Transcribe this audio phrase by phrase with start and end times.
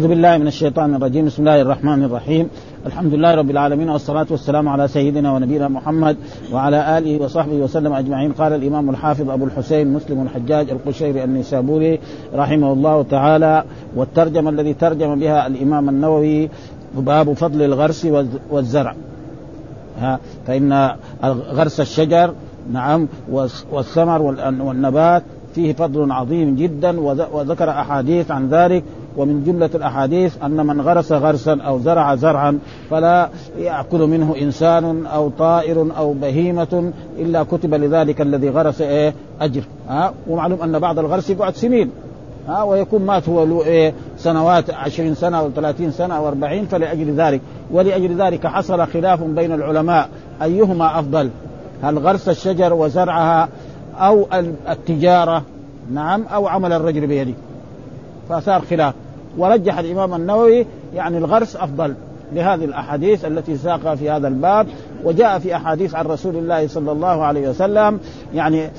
[0.00, 1.24] أعوذ بالله من الشيطان الرجيم.
[1.26, 2.48] بسم الله الرحمن الرحيم.
[2.86, 6.16] الحمد لله رب العالمين والصلاة والسلام على سيدنا ونبينا محمد
[6.52, 8.32] وعلى آله وصحبه وسلم أجمعين.
[8.32, 11.98] قال الإمام الحافظ أبو الحسين مسلم الحجاج القشيري النيسابوري
[12.34, 13.64] رحمه الله تعالى
[13.96, 16.48] والترجمة الذي ترجم بها الإمام النووي
[16.94, 18.06] باب فضل الغرس
[18.50, 18.94] والزرع.
[20.00, 20.90] ها فإن
[21.58, 22.34] غرس الشجر
[22.72, 23.08] نعم
[23.72, 24.22] والثمر
[24.60, 25.22] والنبات
[25.54, 27.00] فيه فضل عظيم جدا
[27.32, 28.84] وذكر أحاديث عن ذلك
[29.16, 32.58] ومن جملة الأحاديث أن من غرس غرسا أو زرع زرعا
[32.90, 39.62] فلا يأكل منه إنسان أو طائر أو بهيمة إلا كتب لذلك الذي غرس إيه أجر.
[39.88, 41.90] ها؟ ومعلوم أن بعض الغرس يقعد سنين.
[42.48, 47.14] ها؟ ويكون مات هو له إيه سنوات عشرين سنة أو ثلاثين سنة أو أربعين فلأجل
[47.14, 47.40] ذلك.
[47.70, 50.08] ولأجل ذلك حصل خلاف بين العلماء.
[50.42, 51.30] أيهما أفضل؟
[51.82, 53.48] هل غرس الشجر وزرعها
[53.98, 54.26] أو
[54.68, 55.42] التجارة؟
[55.92, 57.34] نعم أو عمل الرجل بيده.
[58.30, 58.94] فصار خلاف.
[59.38, 61.94] ورجح الإمام النووي يعني الغرس أفضل
[62.32, 64.66] لهذه الأحاديث التي ساقها في هذا الباب
[65.04, 68.00] وجاء في أحاديث عن رسول الله صلى الله عليه وسلم
[68.34, 68.70] يعني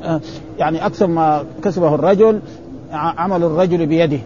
[0.60, 2.40] يعني أكثر ما كسبه الرجل
[2.92, 4.18] عمل الرجل بيده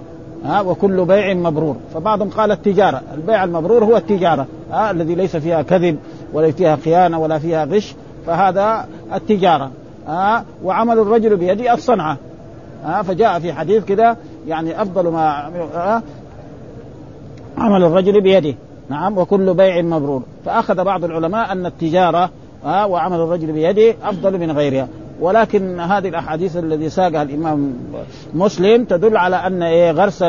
[0.45, 1.77] ها وكل بيع مبرور.
[1.95, 5.99] فبعضهم قال التجارة البيع المبرور هو التجارة ها الذي ليس فيها كذب
[6.33, 7.95] ولا فيها خيانة ولا فيها غش
[8.27, 9.71] فهذا التجارة
[10.07, 12.17] ها وعمل الرجل بيده الصنعة
[12.85, 14.17] ها فجاء في حديث كذا
[14.49, 15.53] يعني أفضل ما
[17.59, 18.55] عمل الرجل بيده.
[18.91, 20.23] نعم وكل بيع مبرور.
[20.45, 22.31] فأخذ بعض العلماء أن التجارة
[22.65, 24.89] ها وعمل الرجل بيده أفضل من غيرها.
[25.21, 27.75] ولكن هذه الأحاديث الذي ساقها الإمام
[28.35, 30.25] مسلم تدل على أن إيه غرس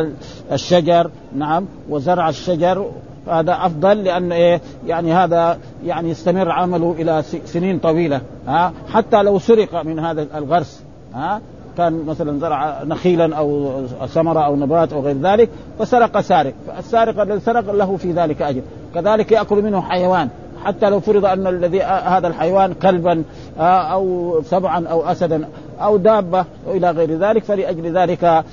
[0.51, 1.11] الشجر.
[1.35, 2.85] نعم وزرع الشجر.
[3.27, 8.21] هذا أفضل لأن إيه يعني هذا يعني يستمر عمله إلى سنين طويلة.
[8.47, 10.83] ها حتى لو سرق من هذا الغرس.
[11.13, 11.41] ها
[11.79, 13.71] كان مثلا زرع نخيلا أو
[14.07, 15.49] ثمرة أو نبات أو غير ذلك
[15.79, 16.53] فسرق سارق.
[16.67, 18.61] فالسارق الذي سرق له في ذلك اجر
[18.95, 20.29] كذلك يأكل منه حيوان.
[20.65, 23.23] حتى لو فرض أن الذي هذا الحيوان كلبا
[23.59, 25.47] أو سبعا أو اسدا
[25.81, 28.43] أو دابة والى غير ذلك فلأجل ذلك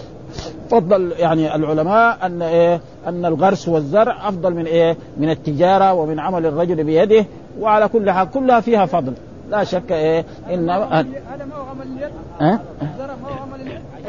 [0.70, 6.46] فضل يعني العلماء أن إيه أن الغرس والزرع أفضل من إيه من التجارة ومن عمل
[6.46, 7.26] الرجل بيده
[7.60, 9.12] وعلى كل حال كلها فيها فضل.
[9.50, 12.60] لا شك إيه ان هذا ما هو عمل اليد؟ ها؟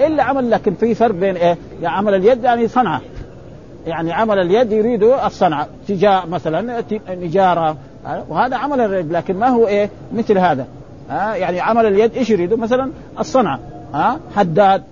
[0.07, 3.01] إلا عمل لكن في فرق بين إيه؟ يعني عمل اليد يعني صنعة
[3.87, 7.77] يعني عمل اليد يريد الصنعة تجاه مثلا نجارة
[8.29, 10.67] وهذا عمل اليد لكن ما هو إيه؟ مثل هذا
[11.09, 13.59] ها يعني عمل اليد إيش يريد؟ مثلا الصنعة
[13.93, 14.83] ها حداد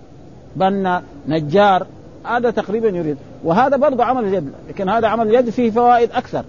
[0.55, 1.87] بنا نجار
[2.25, 6.43] هذا تقريبا يريد وهذا برضه عمل اليد لكن هذا عمل اليد فيه فوائد أكثر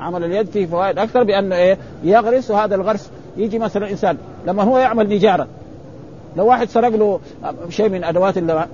[0.00, 4.16] عمل اليد فيه فوائد أكثر بأنه إيه يغرس وهذا الغرس يجي مثلا إنسان
[4.46, 5.46] لما هو يعمل نجارة
[6.36, 7.20] لو واحد سرق له
[7.68, 8.66] شيء من أدوات اللي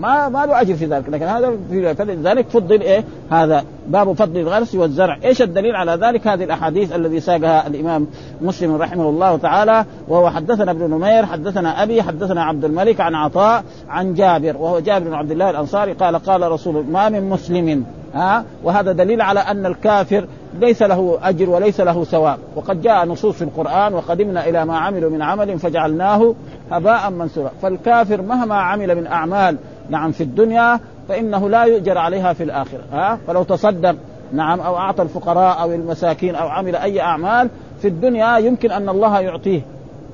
[0.00, 4.40] ما ما له أجر في ذلك لكن هذا في فلذلك فضل إيه؟ هذا باب فضل
[4.40, 5.18] الغرس والزرع.
[5.24, 8.06] إيش الدليل على ذلك؟ هذه الأحاديث الذي ساقها الإمام
[8.40, 13.64] مسلم رحمه الله تعالى وهو حدثنا ابن نمير حدثنا أبي حدثنا عبد الملك عن عطاء
[13.88, 17.84] عن جابر وهو جابر بن عبد الله الأنصاري قال قال رسول ما من مسلم
[18.14, 20.26] ها؟ وهذا دليل على أن الكافر
[20.60, 22.38] ليس له أجر وليس له ثواب.
[22.56, 26.34] وقد جاء نصوص في القرآن وقدمنا إلى ما عملوا من عمل فجعلناه
[26.70, 27.50] هباء منثورا.
[27.62, 29.56] فالكافر مهما عمل من أعمال
[29.90, 33.96] نعم في الدنيا فإنه لا يؤجر عليها في الآخرة ها؟ فلو تصدق
[34.32, 37.48] نعم أو أعطى الفقراء أو المساكين أو عمل أي أعمال
[37.82, 39.60] في الدنيا يمكن أن الله يعطيه.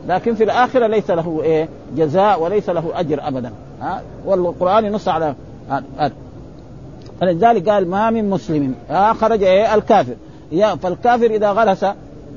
[0.09, 5.35] لكن في الآخرة ليس له إيه؟ جزاء وليس له أجر ابدا ها؟ والقرآن ينص على
[5.71, 6.13] هذا.
[7.21, 8.75] فلذلك قال ما من مسلم.
[8.91, 10.15] ها خرج إيه الكافر.
[10.53, 11.87] يا فالكافر إذا غرس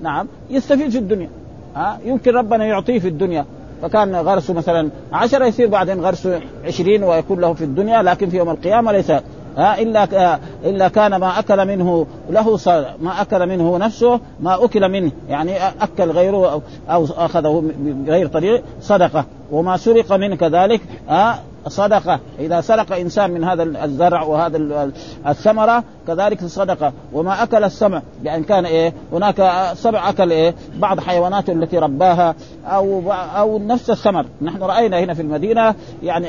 [0.02, 1.30] نعم يستفيد في الدنيا.
[1.76, 3.46] ها يمكن ربنا يعطيه في الدنيا.
[3.82, 8.50] فكان غرسه مثلا عشرة يصير بعدين غرسه عشرين ويكون له في الدنيا لكن في يوم
[8.50, 9.12] القيامة ليس.
[9.58, 12.60] ها إلا إلا كان ما أكل منه له
[13.02, 15.12] ما أكل منه نفسه ما أكل منه.
[15.30, 19.26] يعني أكل غيره أو, أو أخذه بغير طريق صدقة.
[19.52, 24.92] وما سرق منه كذلك ها صدقة إذا سرق إنسان من هذا الزرع وهذا
[25.28, 26.94] الثمرة كذلك الصدقة.
[27.14, 32.36] وما أكل السمع بأن كان إيه؟ هناك سبع أكل إيه؟ بعض حيواناته التي رباها
[32.66, 34.26] أو أو نفس الثمر.
[34.42, 36.28] نحن رأينا هنا في المدينة يعني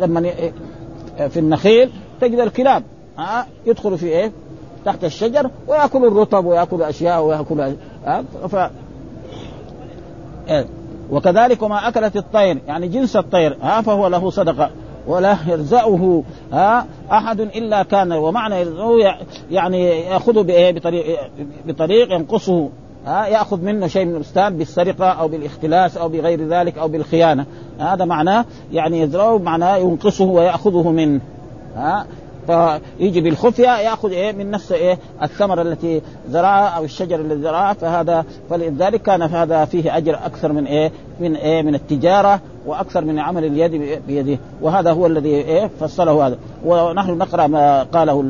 [0.00, 0.32] لما
[1.28, 1.90] في النخيل
[2.20, 2.82] تجد الكلاب
[3.18, 4.32] ها يدخلوا في إيه؟
[4.84, 7.74] تحت الشجر ويأكل الرطب ويأكل أشياء ويأكل
[8.48, 8.56] ف
[10.48, 10.66] إيه
[11.10, 14.70] وكذلك ما أكلت الطير يعني جنس الطير ها فهو له صدقة.
[15.06, 16.22] ولا يرزقه
[16.52, 19.18] ها أحد إلا كان ومعنى يرزقه
[19.50, 21.18] يعني يأخذه بإيه؟ بطريق
[21.66, 22.68] بطريق ينقصه
[23.06, 27.46] ها يأخذ منه شيء من البستان بالسرقة أو بالاختلاس أو بغير ذلك أو بالخيانة.
[27.78, 31.20] هذا معناه يعني يزرعه معناه ينقصه ويأخذه منه
[31.76, 32.06] ها.
[32.46, 38.24] فيجي بالخفية يأخذ إيه من نفس إيه الثمرة التي زرعها أو الشجر الذي زرعها فهذا
[38.50, 42.40] فلذلك كان هذا فيه أجر أكثر من إيه من إيه من التجارة.
[42.66, 44.38] وأكثر من عمل اليد بيده.
[44.62, 46.38] وهذا هو الذي إيه فصله هذا.
[46.64, 48.24] ونحن نقرأ ما قاله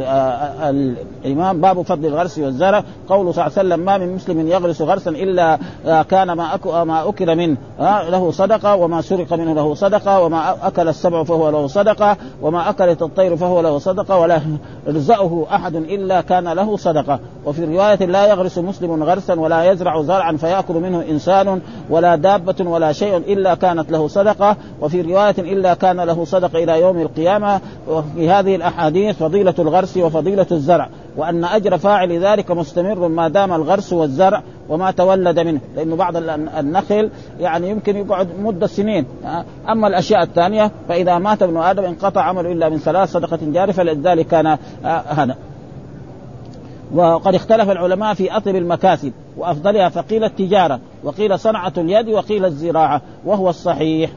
[1.25, 2.85] الإمام باب فضل الغرس والزرع.
[3.09, 5.59] قوله صلى الله عليه وسلم ما من مسلم يغرس غرسا إلا
[6.03, 7.57] كان ما ما أكل منه.
[7.81, 13.03] له صدقة وما سرق منه له صدقة وما أكل السبع فهو له صدقة وما أكلت
[13.03, 14.41] الطير فهو له صدقة ولا
[14.87, 17.21] يرزقه أحد إلا كان له صدقة.
[17.47, 21.61] وفي رواية لا يغرس مسلم غرسا ولا يزرع زرعا فيأكل منه إنسان
[21.91, 24.57] ولا دابة ولا شيء إلا كانت له صدقة.
[24.81, 27.61] وفي رواية إلا كان له صدقة إلى يوم القيامة.
[27.89, 33.93] وفي هذه الأحاديث فضيلة الغرس وفضيلة الزرع وأن أجر فاعل ذلك مستمر ما دام الغرس
[33.93, 35.61] والزرع وما تولد منه.
[35.77, 36.17] لأنه بعض
[36.59, 37.11] النخل
[37.41, 39.07] يعني يمكن يقعد مدة سنين.
[39.69, 44.27] أما الأشياء الثانية فإذا مات ابن آدم انقطع عمله إلا من ثلاث صدقة جاريه فلذلك
[44.27, 45.37] كان هذا.
[46.95, 53.51] وقد اختلف العلماء في اطيب المكاسب وأفضلها فقيل التجارة وقيل صنعة اليد وقيل الزراعة وهو
[53.51, 54.11] الصحيح.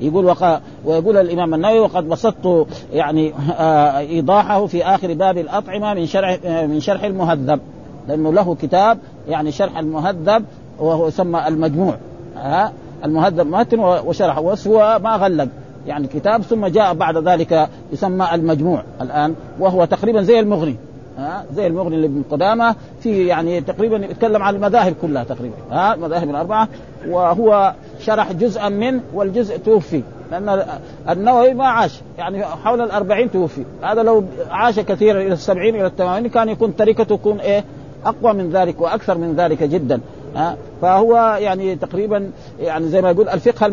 [0.00, 6.06] يقول وقا ويقول الإمام النووي وقد بسطت يعني آه إيضاحه في آخر باب الأطعمة من
[6.06, 7.60] شرح آه من شرح المهذب
[8.08, 8.98] لأنه له كتاب
[9.28, 10.44] يعني شرح المهذب
[10.78, 11.96] وهو يسمى المجموع
[12.38, 12.72] آه
[13.04, 15.48] المهذب متن وشرح وهو ما غلق
[15.86, 20.76] يعني كتاب ثم جاء بعد ذلك يسمى المجموع الآن وهو تقريبا زي المغني.
[21.18, 26.30] ها؟ زي المغني لابن قدامة في يعني تقريبا يتكلم عن المذاهب كلها تقريبا ها؟ المذاهب
[26.30, 26.68] الأربعة
[27.08, 30.64] وهو شرح جزءا منه والجزء توفي لأن
[31.08, 33.64] النووي ما عاش يعني حول الأربعين توفي.
[33.82, 37.64] هذا لو عاش كثيرا إلى السبعين إلى الثمانين كان يكون تركته تكون إيه؟
[38.06, 40.00] أقوى من ذلك وأكثر من ذلك جدا.
[40.36, 42.30] ها؟ فهو يعني تقريبا
[42.60, 43.66] يعني زي ما يقول الفقه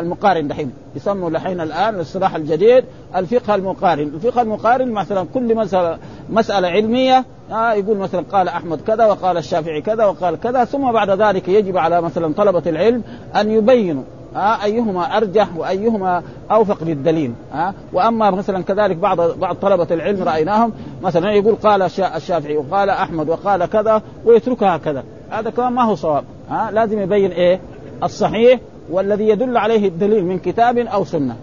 [0.00, 0.72] المقارن دحين.
[0.96, 2.84] يسموا الحين الآن الاصطلاح الجديد
[3.16, 5.98] الفقه المقارن، الفقه المقارن مثلا كل مسألة
[6.30, 11.10] مسألة علمية آه يقول مثلا قال أحمد كذا وقال الشافعي كذا وقال كذا ثم بعد
[11.10, 13.02] ذلك يجب على مثلا طلبة العلم
[13.36, 14.02] أن يبينوا
[14.36, 20.72] آه أيهما أرجح وأيهما أوفق للدليل آه وأما مثلا كذلك بعض بعض طلبة العلم رأيناهم
[21.02, 21.82] مثلا يقول قال
[22.16, 25.04] الشافعي وقال أحمد وقال كذا ويتركها كذا.
[25.30, 26.24] هذا كمان ما هو صواب.
[26.50, 27.60] ها؟ لازم يبين إيه؟
[28.02, 31.36] الصحيح والذي يدل عليه الدليل من كتاب أو سنة.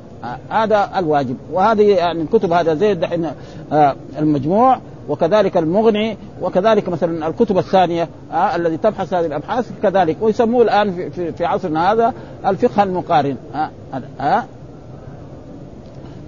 [0.50, 1.38] هذا الواجب.
[1.52, 3.32] وهذه يعني الكتب هذا زي دحين
[3.72, 4.78] آه المجموع.
[5.10, 6.18] وكذلك المغني.
[6.42, 10.18] وكذلك مثلا الكتب الثانية آه الذي تبحث هذه الأبحاث كذلك.
[10.22, 12.14] ويسموه الآن في, في, في عصرنا هذا
[12.46, 13.38] الفقه المقارن.
[13.56, 13.70] آه
[14.22, 14.44] آه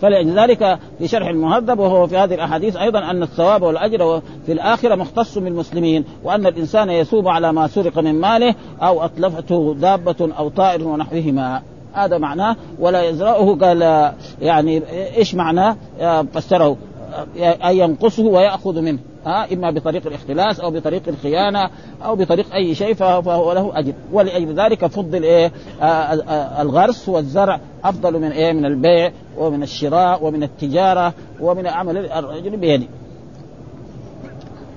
[0.01, 5.37] فلذلك في شرح المهذب وهو في هذه الأحاديث أيضا أن الثواب والأجر في الآخرة مختص
[5.37, 11.61] بالمسلمين وأن الإنسان يثوب على ما سرق من ماله أو أتلفته دابة أو طائر ونحوهما.
[11.93, 14.11] هذا معناه ولا يزرعه قال
[14.41, 14.81] يعني
[15.17, 15.75] إيش معناه؟
[16.33, 16.77] فسره
[17.39, 18.99] أن ينقصه ويأخذ منه.
[19.25, 21.69] ها إما بطريق الاختلاس أو بطريق الخيانة
[22.05, 23.93] أو بطريق أي شيء فهو له أجر.
[24.11, 25.51] ولأجل ذلك فضل إيه؟
[26.61, 32.87] الغرس والزرع أفضل من إيه؟ من البيع ومن الشراء ومن التجارة ومن عمل الرجل بيده.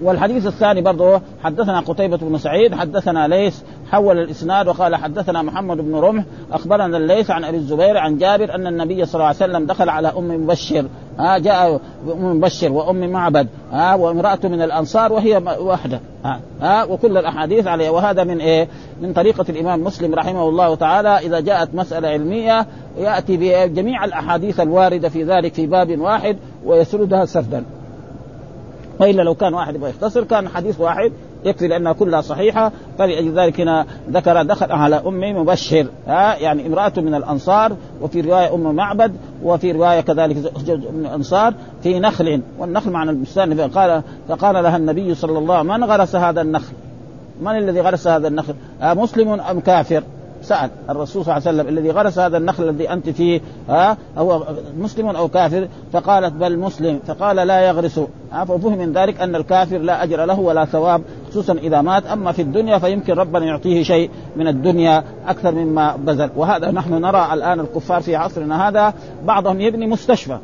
[0.03, 5.96] والحديث الثاني برضه حدثنا قتيبة بن سعيد حدثنا ليس حول الإسناد وقال حدثنا محمد بن
[5.96, 9.88] رمح أخبرنا الليث عن أبي الزبير عن جابر أن النبي صلى الله عليه وسلم دخل
[9.88, 10.87] على أم مبشر.
[11.19, 11.81] ها جاء
[12.12, 13.49] أم مبشر وأم معبد.
[13.73, 16.00] ها وامرأة من الأنصار وهي واحدة.
[16.25, 18.68] ها, ها وكل الأحاديث عليه وهذا من إيه؟
[19.00, 21.18] من طريقة الإمام مسلم رحمه الله تعالى.
[21.18, 22.66] إذا جاءت مسألة علمية
[22.99, 27.64] يأتي بجميع الأحاديث الواردة في ذلك في باب واحد ويسردها سردا.
[29.00, 31.12] وإلا لو كان واحد يبغى يختصر كان حديث واحد
[31.45, 35.87] يكفي لأنها كلها صحيحة فلأجل ذلك هنا ذكر دخل على أم مبشر.
[36.07, 41.54] ها يعني امرأة من الأنصار وفي رواية أم معبد وفي رواية كذلك زوج من الأنصار
[41.83, 42.40] في نخل.
[42.59, 46.73] والنخل معنى البستان قال فقال لها النبي صلى الله عليه وسلم من غرس هذا النخل؟
[47.42, 50.02] من الذي غرس هذا النخل؟ مسلم أم كافر؟
[50.42, 54.42] سأل الرسول صلى الله عليه وسلم الذي غرس هذا النخل الذي أنت فيه ها هو
[54.78, 57.00] مسلم أو كافر؟ فقالت بل مسلم.
[57.07, 58.00] فقال لا يغرس.
[58.33, 61.02] ففهم من ذلك أن الكافر لا أجر له ولا ثواب.
[61.30, 62.06] خصوصا إذا مات.
[62.06, 66.30] أما في الدنيا فيمكن ربنا يعطيه شيء من الدنيا أكثر مما بذل.
[66.37, 68.94] وهذا نحن نرى الآن الكفار في عصرنا هذا.
[69.25, 70.38] بعضهم يبني مستشفى.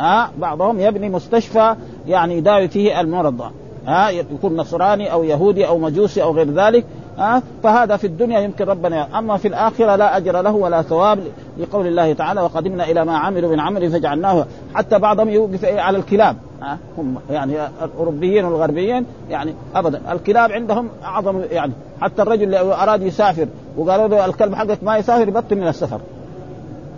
[0.00, 1.74] ها بعضهم يبني مستشفى
[2.08, 3.50] يعني يداوي فيه المرضى.
[3.86, 6.84] ها يكون نصراني أو يهودي أو مجوسي أو غير ذلك.
[7.18, 11.18] ها فهذا في الدنيا يمكن ربنا أما في الآخرة لا أجر له ولا ثواب
[11.58, 14.46] لقول الله تعالى وقدمنا إلى ما عملوا من عمل فجعلناه.
[14.74, 16.36] حتى بعضهم يوقف على الكلاب.
[16.62, 20.12] ها؟ هم يعني الأوروبيين والغربيين يعني أبدا.
[20.12, 23.46] الكلاب عندهم أعظم يعني حتى الرجل لو أراد يسافر
[23.76, 26.00] وقالوا له الكلب حقك ما يسافر يبطل من السفر.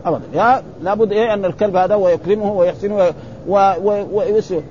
[0.06, 0.22] أبدا.
[0.34, 3.12] يا لابد إيه أن الكلب هذا ويكرمه ويحسنه
[3.48, 3.72] و...
[3.82, 4.22] و...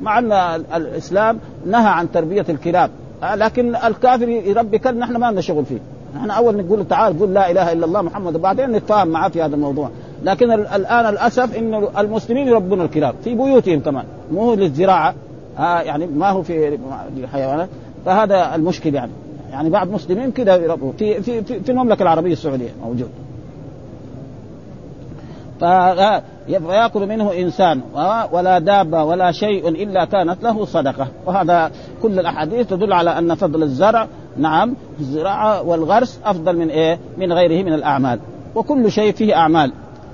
[0.02, 0.32] مع أن
[0.76, 2.90] الإسلام نهى عن تربية الكلاب.
[3.36, 5.80] لكن الكافر يربي كلب نحن ما لنا شغل فيه.
[6.16, 9.56] نحن أول نقول تعال قل لا إله إلا الله محمد وبعدين نتفاهم معاه في هذا
[9.56, 9.90] الموضوع.
[10.24, 15.16] لكن الآن للاسف إن المسلمين يربون الكلاب في بيوتهم كمان مو للزراعة
[15.60, 16.80] آه يعني ما هو في
[17.18, 17.70] الحيوانات
[18.06, 19.12] فهذا المشكل يعني.
[19.52, 23.10] يعني بعض المسلمين كذا يربوا في في في المملكة العربية السعودية موجود.
[26.48, 27.82] فيأكل منه إنسان
[28.32, 31.08] ولا دابة ولا شيء إلا كانت له صدقة.
[31.26, 31.72] وهذا
[32.02, 34.08] كل الأحاديث تدل على أن فضل الزرع
[34.38, 38.20] نعم الزراعة والغرس أفضل من إيه؟ من غيره من الأعمال.
[38.56, 39.72] وكل شيء فيه أعمال.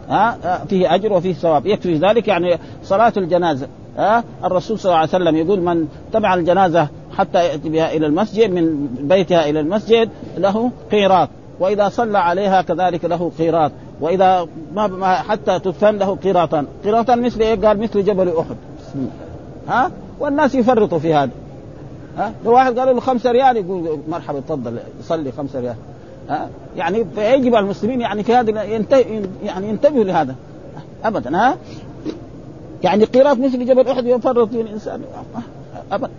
[0.10, 1.66] ها؟ فيه أجر وفيه ثواب.
[1.66, 3.68] يكفي ذلك يعني صلاة الجنازة.
[3.98, 8.52] ها؟ الرسول صلى الله عليه وسلم يقول من تبع الجنازة حتى يأتي بها إلى المسجد
[8.52, 11.30] من بيتها إلى المسجد له قيراط.
[11.60, 13.72] وإذا صلى عليها كذلك له قيراط.
[14.02, 16.68] وإذا ما حتى تدفن له قيراطان.
[16.84, 18.56] قيراطان مثل إيه؟ قال مثل جبل أحد.
[19.68, 21.32] ها؟ والناس يفرطوا في هذا.
[22.18, 25.76] ها؟ لو واحد قالوا له خمسة ريال يقول مرحبا تفضل صلي خمسة ريال.
[26.30, 28.64] ها؟ يعني فيجب على المسلمين يعني في هذا
[29.44, 30.36] يعني ينتبهوا لهذا.
[31.04, 31.58] ابدا ها؟
[32.84, 35.02] يعني قيراط مثل جبل أحد يفرط في الإنسان.
[35.92, 36.12] ابدا.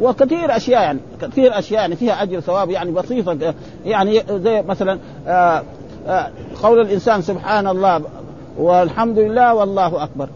[0.00, 3.54] وكثير أشياء يعني كثير أشياء يعني فيها أجر ثواب يعني بسيطة.
[3.84, 5.62] يعني زي مثلا آه
[6.06, 6.30] آه،
[6.62, 8.02] قول الإنسان سبحان الله
[8.58, 10.28] والحمد لله والله أكبر.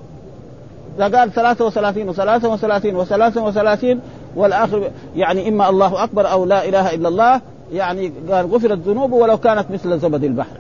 [0.98, 3.96] إذا قال 33 و33 و33 و33
[4.36, 7.40] والآخر يعني إما الله أكبر أو لا إله إلا الله
[7.72, 10.56] يعني قال غفرت ذنوبه ولو كانت مثل زبد البحر.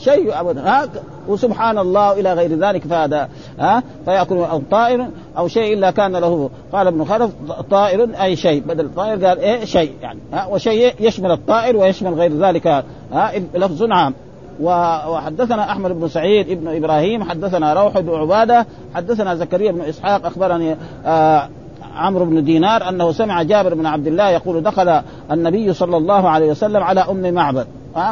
[0.00, 0.68] شيء ابدا.
[0.68, 0.88] ها؟
[1.28, 5.06] وسبحان الله إلى غير ذلك فهذا ها؟ فيأكل أو طائر
[5.38, 6.50] أو شيء إلا كان له.
[6.72, 7.30] قال ابن خلف
[7.70, 8.62] طائر أي شيء.
[8.62, 10.20] بدل طائر قال إيه؟ شيء يعني.
[10.32, 12.66] ها؟ وشيء يشمل الطائر ويشمل غير ذلك.
[13.12, 14.14] ها؟ لفظ عام.
[14.60, 20.76] وحدثنا أحمد بن سعيد ابن إبراهيم حدثنا روح بن عبادة حدثنا زكريا بن إسحاق أخبرني
[21.06, 21.48] آه
[21.94, 26.50] عمرو بن دينار أنه سمع جابر بن عبد الله يقول دخل النبي صلى الله عليه
[26.50, 27.66] وسلم على أم معبد.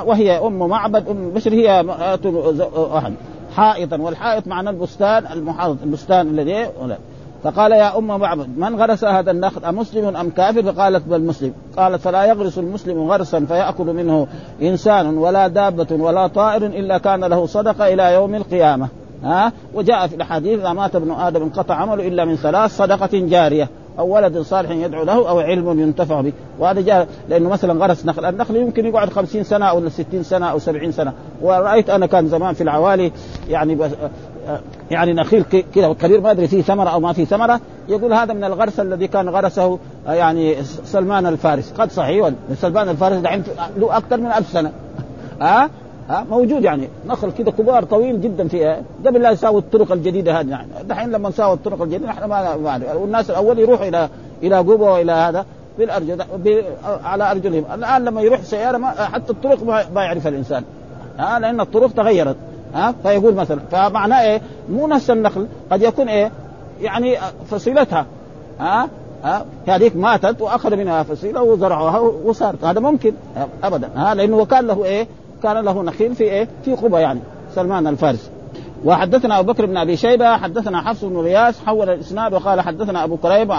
[0.05, 1.71] وهي أم معبد أم بشر هي
[2.95, 3.15] أهل
[3.57, 6.67] حائطا والحائط معنى البستان المحاط البستان الذي
[7.45, 11.53] فقال يا أم معبد من غرس هذا النخل؟ أمسلم أم كافر؟ فقالت بل مسلم.
[11.77, 14.27] قالت فلا يغرس المسلم غرسا فيأكل منه
[14.63, 18.89] إنسان ولا دابة ولا طائر إلا كان له صدقة إلى يوم القيامة.
[19.25, 23.69] ها؟ وجاء في الأحاديث إذا مات ابن آدم انقطع عمله إلا من ثلاث صدقة جارية
[23.99, 26.33] أو ولد صالح يدعو له أو علم ينتفع به.
[26.59, 28.25] وهذا جاء لأنه مثلا غرس نخل.
[28.25, 31.13] النخل يمكن يقعد خمسين سنة أو ستين سنة أو سبعين سنة.
[31.43, 33.13] ورأيت أنا كان زمان في العوالي
[33.49, 33.91] يعني بس
[34.91, 38.45] يعني نخيل كذا كبير ما أدري فيه ثمرة أو ما فيه ثمرة يقول هذا من
[38.45, 41.73] الغرس الذي كان غرسه يعني سلمان الفارس.
[41.73, 43.23] قد صحيح سلمان الفارس
[43.77, 44.73] له أكثر من ألف سنة.
[45.41, 45.71] ها؟
[46.09, 46.89] ها موجود يعني.
[47.07, 50.69] نخل كذا كبار طويل جدا في قبل لا يساوي الطرق الجديدة هذه يعني.
[50.85, 54.09] دحين لما نساوي الطرق الجديدة إحنا ما نعرف والناس الأول يروحوا إلى
[54.43, 55.47] إلى قبه والى هذا
[55.79, 56.23] بالارجل
[57.05, 57.65] على أرجلهم.
[57.75, 59.63] الآن لما يروح سيارة ما حتى الطرق
[59.95, 60.65] ما يعرفها الإنسان.
[61.19, 62.37] ها لأن الطرق تغيرت.
[62.75, 64.41] ها فيقول مثلا فمعناه إيه؟
[64.71, 66.31] مو نفس النخل قد يكون إيه؟
[66.81, 67.17] يعني
[67.51, 68.07] فصيلتها.
[68.61, 68.89] ها
[69.25, 72.65] ها هذيك ماتت وأخذ منها فصيلة وزرعوها وصارت.
[72.65, 73.13] هذا ممكن
[73.63, 73.91] ابدا.
[73.97, 75.07] ها لأنه كان له إيه؟
[75.43, 77.21] كان له نخيل في إيه؟ في قبى يعني
[77.55, 78.31] سلمان الفارسي.
[78.85, 83.17] وحدثنا أبو بكر بن أبي شيبة حدثنا حفص بن غياث حول الإسناد وقال حدثنا أبو
[83.17, 83.53] كريب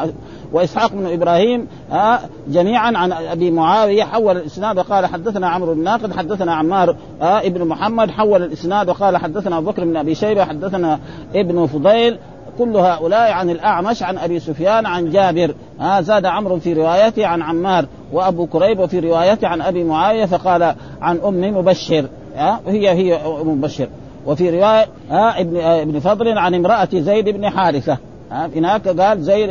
[0.54, 6.14] وإسحاق بن إبراهيم آه جميعا عن أبي معاوية حول الإسناد وقال حدثنا عمرو بن ناقد
[6.14, 11.00] حدثنا عمار آه ابن محمد حول الإسناد وقال حدثنا أبو بكر بن أبي شيبة حدثنا
[11.36, 12.18] ابن فضيل
[12.58, 15.56] كل هؤلاء عن الأعمش عن أبي سفيان عن جابر.
[15.82, 20.76] آه زاد عمرو في روايته عن عمار وأبو كريب وفي روايته عن أبي معاوية فقال
[21.02, 22.06] عن أم مبشر.
[22.36, 23.88] آه هي هي أم مبشر.
[24.26, 27.98] وفي رواية آه ابن ابن فضل عن امرأة زيد بن حارثة.
[28.34, 29.50] هناك قال زيد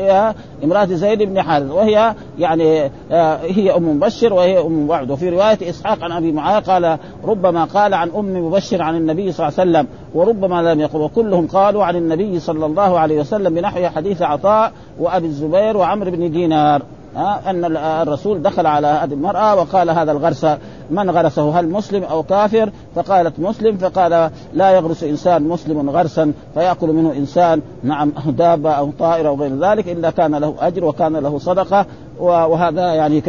[0.65, 5.11] امرأة زيد بن حارث وهي يعني آه، هي أم مبشر وهي أم وعد.
[5.11, 9.49] وفي رواية إسحاق عن أبي معاوية قال ربما قال عن أم مبشر عن النبي صلى
[9.49, 11.01] الله عليه وسلم وربما لم يقل.
[11.01, 16.31] وكلهم قالوا عن النبي صلى الله عليه وسلم بنحو حديث عطاء وأبي الزبير وعمرو بن
[16.31, 16.83] دينار.
[17.17, 20.47] أن الرسول دخل على هذه المرأة وقال هذا الغرس
[20.91, 26.89] من غرسه هل مسلم أو كافر؟ فقالت مسلم فقال لا يغرس إنسان مسلم غرسا فيأكل
[26.89, 31.39] منه إنسان نعم دابة أو طائر أو غير ذلك إلا كان له أجر وكان له
[31.39, 31.87] صدقة
[32.19, 33.21] وهذا يعني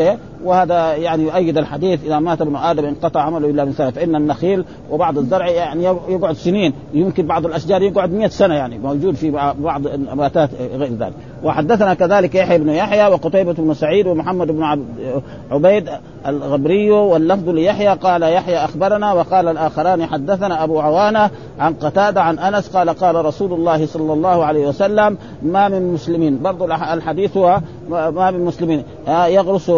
[0.44, 4.66] وهذا يعني يؤيد الحديث إذا مات ابن آدم انقطع عمله إلا من سنه فإن النخيل
[4.92, 9.88] وبعض الزرع يعني يقعد سنين يمكن بعض الأشجار يقعد 100 سنة يعني موجود في بعض
[9.88, 11.14] النباتات غير ذلك.
[11.44, 14.88] وحدثنا كذلك يحيى بن يحيى وقتيبة بن سعيد ومحمد بن
[15.52, 15.90] عبيد
[16.28, 22.76] الغبري واللفظ ليحيى قال يحيى أخبرنا وقال الآخران حدثنا أبو عوانة عن قتادة عن أنس
[22.76, 26.40] قال قال رسول الله صلى الله عليه وسلم ما من مسلمين.
[26.42, 27.60] برضو الحديث هو
[27.90, 29.72] ما من مسلمين يغرس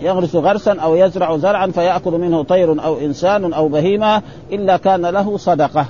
[0.00, 5.36] يغرس غرسا أو يزرع زرعا فيأكل منه طير أو إنسان أو بهيمة إلا كان له
[5.36, 5.86] صدقة.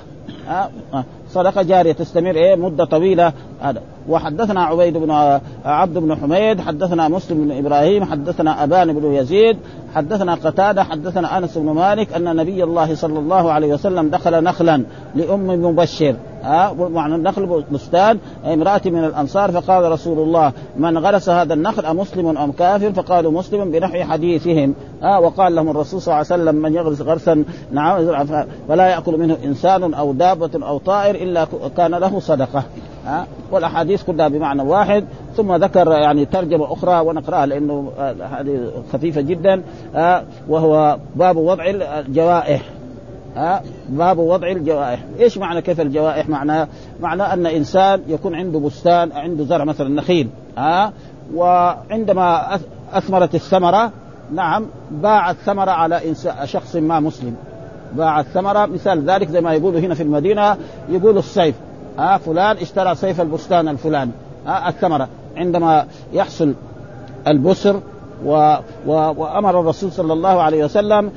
[1.29, 3.33] صدقة جارية تستمر إيه مدة طويلة.
[3.61, 3.81] هذا.
[4.09, 9.57] وحدثنا عبيد بن عبد بن حميد حدثنا مسلم بن إبراهيم حدثنا أبان بن يزيد
[9.95, 14.83] حدثنا قتادة حدثنا أنس بن مالك أن نبي الله صلى الله عليه وسلم دخل نخلا
[15.15, 16.15] لأم مبشر.
[16.47, 22.37] ها معنى النخل بستان امرأة من الأنصار فقال رسول الله من غرس هذا النخل أمسلم
[22.37, 24.73] أم كافر؟ فقالوا مسلم بنحو حديثهم.
[25.01, 28.25] ها وقال لهم الرسول صلى الله عليه وسلم من يغرس غرسا نعم
[28.67, 32.63] فلا يأكل منه إنسان أو دابة أو طائر إلا كان له صدقة.
[33.05, 35.05] ها والأحاديث كلها بمعنى واحد.
[35.35, 39.63] ثم ذكر يعني ترجمة أخرى ونقرأها لأنه هذه خفيفة جدا.
[40.49, 41.63] وهو باب وضع
[41.99, 42.61] الجوائح.
[43.37, 46.67] ها باب وضع الجوائح، إيش معنى كيف الجوائح؟ معنى
[47.01, 50.93] معنى أن إنسان يكون عنده بستان عنده زرع مثلا نخيل ها
[51.35, 52.55] وعندما
[52.93, 53.91] أثمرت الثمرة
[54.33, 56.01] نعم باع الثمره على
[56.43, 57.35] شخص ما مسلم.
[57.95, 60.57] باع الثمره مثال ذلك زي ما يقولوا هنا في المدينة
[60.89, 61.55] يقولوا السيف
[61.97, 64.11] ها فلان اشترى سيف البستان الفلاني
[64.45, 65.07] ها الثمرة.
[65.37, 66.53] عندما يحصل
[67.27, 67.81] البسر
[68.25, 68.55] و...
[68.87, 68.91] و...
[68.91, 71.11] وأمر الرسول صلى الله عليه وسلم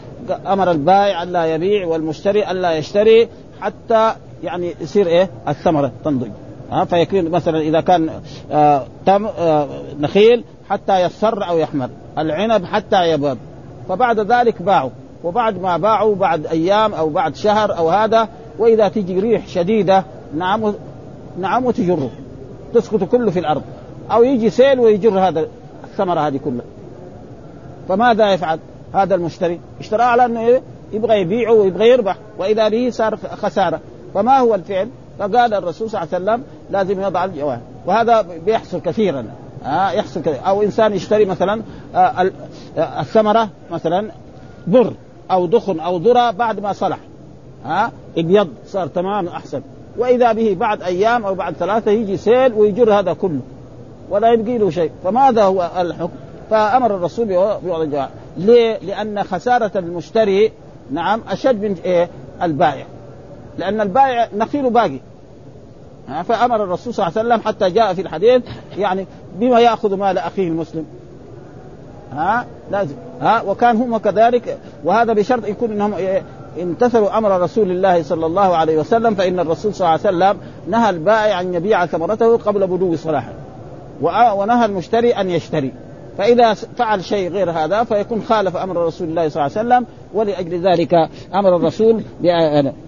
[0.46, 3.28] أمر البائع الا يبيع والمشتري الا يشتري
[3.60, 4.12] حتى
[4.42, 6.30] يعني يصير إيه؟ الثمرة تنضج.
[6.70, 8.10] ها؟ فيكون مثلا إذا كان
[8.52, 9.68] آه تم آه
[10.00, 11.88] نخيل حتى يصفر أو يحمر.
[12.18, 13.38] العنب حتى يباب
[13.88, 14.90] فبعد ذلك باعوا.
[15.24, 20.04] وبعد ما باعوا بعد أيام أو بعد شهر أو هذا وإذا تجي ريح شديدة
[20.36, 20.74] نعم
[21.38, 22.10] نعم وتجره
[22.74, 23.62] تسقط كله في الأرض.
[24.12, 25.46] أو يجي سيل ويجر هذا
[25.84, 26.64] الثمرة هذه كلها.
[27.88, 28.58] فماذا يفعل؟
[28.94, 29.60] هذا المشتري.
[29.80, 32.16] اشترى على أنه إيه؟ يبغى يبيعه ويبغى يربح.
[32.38, 33.80] وإذا به صار خسارة.
[34.14, 39.26] فما هو الفعل؟ فقال الرسول صلى الله عليه وسلم لازم يضع الجواهر وهذا بيحصل كثيرا.
[39.66, 41.62] آه يحصل كثير أو إنسان يشتري مثلا
[41.94, 42.30] آه
[42.78, 44.10] الثمرة مثلا
[44.66, 44.92] بر
[45.30, 46.98] أو دخن أو ذرة بعد ما صلح.
[47.64, 49.62] ها آه ابيض صار تمام أحسن.
[49.98, 53.40] وإذا به بعد أيام أو بعد ثلاثة يجي سيل ويجر هذا كله.
[54.10, 54.90] ولا يبقي له شيء.
[55.04, 56.12] فماذا هو الحكم؟
[56.50, 58.10] فأمر الرسول بوضع الجواب.
[58.40, 60.52] ليه؟ لأن خسارة المشتري
[60.92, 62.08] نعم أشد من إيه؟
[62.42, 62.86] البائع.
[63.58, 65.00] لأن البائع نخيله باقي.
[66.24, 68.42] فأمر الرسول صلى الله عليه وسلم حتى جاء في الحديث
[68.78, 70.86] يعني بما يأخذ مال أخيه المسلم.
[72.12, 72.94] ها لازم.
[73.20, 75.94] ها وكان هم كذلك وهذا بشرط يكون إنهم
[76.62, 80.90] امتثلوا أمر رسول الله صلى الله عليه وسلم فإن الرسول صلى الله عليه وسلم نهى
[80.90, 83.32] البائع أن يبيع ثمرته قبل بدو صلاحه.
[84.02, 85.72] ونهى المشتري أن يشتري.
[86.20, 90.60] فإذا فعل شيء غير هذا فيكون خالف أمر رسول الله صلى الله عليه وسلم ولأجل
[90.60, 90.94] ذلك
[91.34, 92.02] أمر الرسول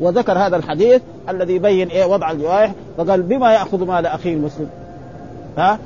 [0.01, 4.68] وذكر هذا الحديث الذي يبين إيه وضع الجوائح فقال بما يأخذ مال اخيه المسلم؟
[5.59, 5.79] ها؟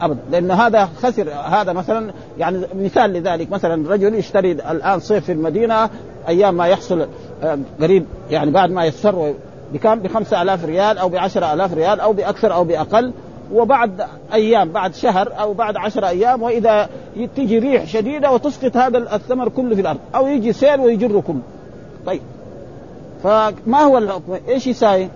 [0.00, 0.20] أبدا.
[0.30, 5.90] لأن هذا خسر هذا مثلا يعني مثال لذلك مثلا رجل يشتري الآن صيف في المدينة
[6.28, 7.06] أيام ما يحصل
[7.80, 9.34] قريب يعني بعد ما يسر
[9.72, 13.12] بكم بخمسة آلاف ريال أو بعشرة آلاف ريال أو بأكثر أو بأقل.
[13.52, 16.88] وبعد أيام بعد شهر أو بعد عشرة أيام وإذا
[17.36, 21.40] تيجي ريح شديدة وتسقط هذا الثمر كله في الأرض أو يجي سيل ويجره كله
[22.06, 22.20] طيب.
[23.22, 25.08] فما هو الحكم إيش يساوي؟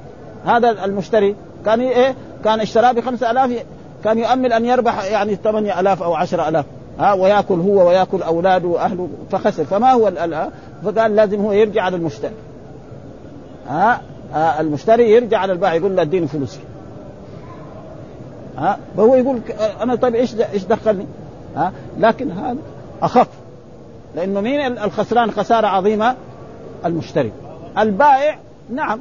[0.46, 2.14] هذا المشتري كان إيه؟
[2.44, 3.64] كان اشتراه بخمسة آلاف
[4.04, 6.64] كان يؤمل أن يربح يعني ثمانية آلاف أو عشرة آلاف.
[6.98, 9.64] ها ويأكل هو ويأكل أولاده وأهله فخسر.
[9.64, 10.12] فما هو
[10.84, 12.34] فقال لازم هو يرجع على المشتري
[13.68, 14.00] ها؟
[14.34, 16.60] آه المشتري يرجع على البائع يقول له اديني فلوسي.
[18.58, 19.40] ها؟ فهو يقول
[19.82, 21.06] أنا طيب إيش إيش دخلني؟
[21.56, 22.56] ها؟ لكن هذا
[23.02, 23.28] أخف.
[24.16, 26.16] لأنه مين الخسران؟ خسارة عظيمة
[26.84, 27.32] المشتري.
[27.78, 28.38] البائع
[28.70, 29.00] نعم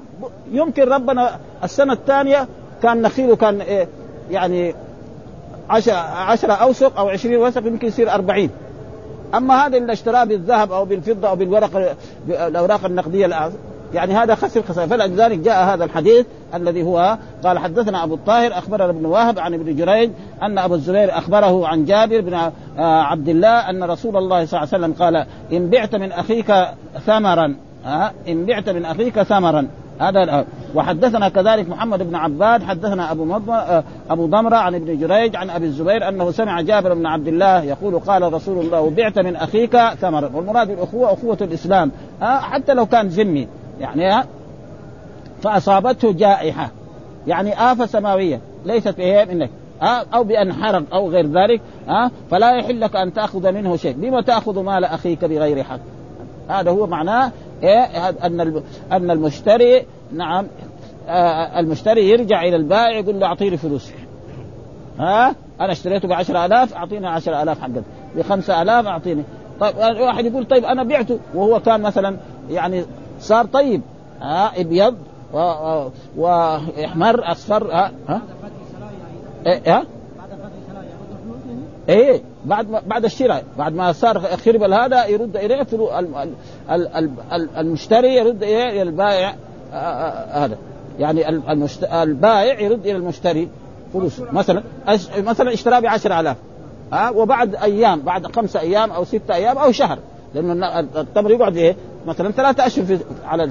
[0.52, 2.48] يمكن ربنا السنة الثانية
[2.84, 3.88] كان نخيله كان إيه
[4.32, 4.76] يعني
[5.70, 8.50] عشرة, عشرة أوسق أو عشرين وسق يمكن يصير أربعين.
[9.36, 11.96] أما هذا اللي اشتراه بالذهب أو بالفضة أو بالورق
[12.30, 13.52] الأوراق النقدية
[13.94, 18.90] يعني هذا خسر خسر فلذلك جاء هذا الحديث الذي هو قال حدثنا أبو الطاهر أخبرنا
[18.90, 20.12] ابن واهب عن ابن جريج
[20.42, 24.86] أن أبو الزبير أخبره عن جابر بن عبد الله أن رسول الله صلى الله عليه
[24.86, 26.54] وسلم قال إن بعت من أخيك
[27.06, 27.56] ثمرا
[28.28, 29.68] إن بعت من أخيك ثمرا.
[30.00, 35.50] هذا وحدثنا كذلك محمد بن عباد حدثنا أبو مضمر أبو ضمرة عن ابن جريج عن
[35.50, 39.78] أبي الزبير أنه سمع جابر بن عبد الله يقول قال رسول الله بعت من أخيك
[39.78, 40.32] ثمرا.
[40.34, 43.48] والمراد الأخوة أخوة الإسلام حتى لو كان ذمي
[43.80, 44.24] يعني
[45.42, 46.72] فأصابته جائحة.
[47.28, 48.42] يعني آفة سماوية.
[48.66, 49.50] ليست إيه منك
[50.14, 51.62] أو بأن حرق أو غير ذلك.
[51.88, 55.80] ها فلا يحل لك أن تأخذ منه شيء، بما تأخذ مال أخيك بغير حق؟
[56.50, 57.32] هذا هو معناه
[57.64, 60.48] إيه أن أن المشتري نعم
[61.08, 63.94] آه المشتري يرجع إلى البائع يقول له أعطيني فلوسي
[65.00, 67.84] ها أنا اشتريته ب 10000 أعطيني 10000 حقك.
[68.16, 69.24] ب 5000 أعطيني.
[69.60, 71.20] طيب واحد يقول طيب أنا بعته.
[71.36, 72.18] وهو كان مثلا
[72.50, 72.84] يعني
[73.20, 73.82] صار طيب.
[74.22, 74.96] ها إبيض.
[76.18, 78.22] واحمر أصفر ها؟ ها؟
[79.46, 79.86] إيه ها؟
[81.90, 85.66] إيه بعد ما بعد الشراء بعد ما صار خرب هذا يرد إليه
[87.58, 89.36] المشتري يرد إليه البائع
[89.74, 90.58] آه، آه، هذا.
[91.00, 91.30] يعني
[92.04, 93.50] البائع يرد إلى المشتري
[93.94, 94.64] فلوسه مثلا
[95.18, 96.38] مثلا اشتراه ب 10000
[96.94, 100.00] ها؟ وبعد أيام بعد خمسة أيام أو ستة أيام أو شهر
[100.36, 101.76] لأنه التمر يقعد إيه؟
[102.08, 103.44] مثلا ثلاثة أشهر على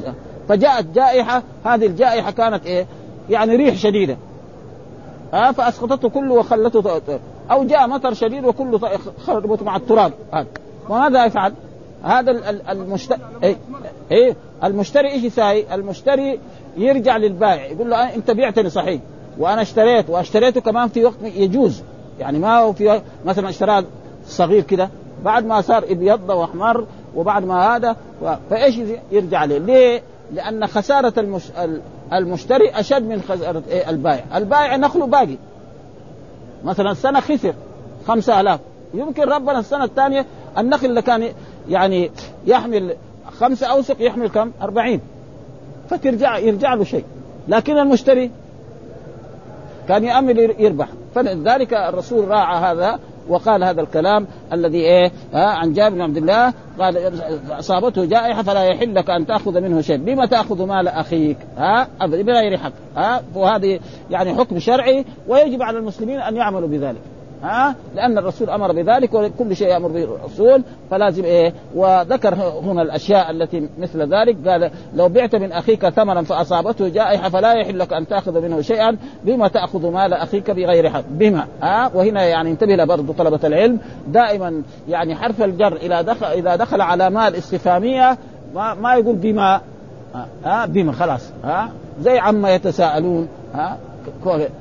[0.51, 2.87] فجاءت جائحة هذه الجائحة كانت إيه
[3.31, 4.17] يعني ريح شديدة
[5.33, 7.01] ها فأسقطته كله وخلته
[7.51, 8.81] أو جاء مطر شديد وكله
[9.27, 10.47] خربته مع التراب هذا
[10.89, 11.53] وماذا يفعل؟
[12.05, 12.31] هذا
[12.71, 13.57] المشتري إيه؟
[14.11, 16.39] إيه؟ المشتري إيش يساوي؟ المشتري
[16.77, 19.01] يرجع للبائع يقول له أنت بعتني صحيح
[19.39, 21.83] وأنا اشتريت وأشتريته كمان في وقت يجوز
[22.21, 23.85] يعني ما هو في مثلا اشتراه
[24.27, 24.89] صغير كده
[25.25, 26.87] بعد ما صار إبيض وأحمر
[27.17, 27.97] وبعد ما هذا
[28.51, 28.81] فإيش
[29.13, 31.43] يرجع له؟ ليه؟ لأن خسارة المش...
[32.13, 35.37] المشتري أشد من خسارة إيه البائع، البائع نخله باقي.
[36.65, 37.55] مثلا السنة خسر
[38.07, 38.61] خمسة آلاف.
[38.95, 40.27] يمكن ربنا السنة الثانية
[40.59, 41.29] النخل اللي كان
[41.69, 42.11] يعني
[42.47, 42.97] يحمل
[43.41, 45.01] خمسة أوسق يحمل كم؟ أربعين.
[45.91, 47.05] فترجع يرجع له شيء.
[47.49, 48.31] لكن المشتري
[49.89, 50.89] كان يأمل يربح.
[51.15, 52.99] فلذلك الرسول راعى هذا
[53.31, 57.13] وقال هذا الكلام الذي إيه ها عن جابر بن عبد الله قال
[57.51, 62.59] أصابته جائحة فلا يحل لك أن تأخذ منه شيء، بما تأخذ مال أخيك؟ ها بغير
[62.59, 67.01] حق، ها وهذه يعني حكم شرعي ويجب على المسلمين أن يعملوا بذلك.
[67.43, 73.31] ها؟ لأن الرسول أمر بذلك وكل شيء يأمر به الرسول فلازم إيه؟ وذكر هنا الأشياء
[73.31, 74.49] التي مثل ذلك.
[74.49, 78.97] قال لو بعت من أخيك ثمرا فأصابته جائحة فلا يحل لك أن تأخذ منه شيئا
[79.25, 81.05] بما تأخذ مال أخيك بغير حق.
[81.11, 83.79] بما ها؟ وهنا يعني انتبه برضه طلبة العلم.
[84.09, 88.19] دائما يعني حرف الجر اذا دخل إذا دخل على مال استفهامية
[88.55, 89.61] ما, ما يقول بما
[90.45, 93.79] ها؟ بما خلاص ها؟ زي عما يتساءلون ها؟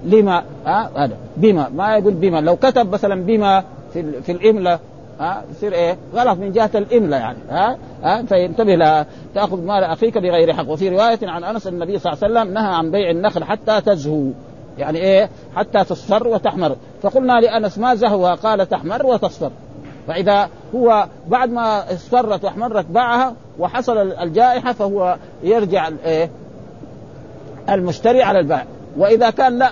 [0.05, 1.17] لما ها هذا.
[1.37, 2.41] بما ما يقول بما.
[2.41, 4.79] لو كتب مثلا بما في في الاملاء
[5.19, 9.05] ها يصير إيه؟ غلط من جهة الاملاء يعني ها ها فينتبه لها.
[9.35, 10.69] تأخذ مال أخيك بغير حق.
[10.69, 14.23] وفي رواية عن أنس النبي صلى الله عليه وسلم نهى عن بيع النخل حتى تزهو.
[14.77, 16.75] يعني إيه؟ حتى تصفر وتحمر.
[17.01, 19.51] فقلنا لأنس ما زهوها قال تحمر وتصفر
[20.09, 26.29] فإذا هو بعد ما اصفرت واحمرت باعها وحصل الجائحة فهو يرجع إيه؟
[27.69, 28.65] المشتري على البائع.
[28.97, 29.71] وإذا كان لا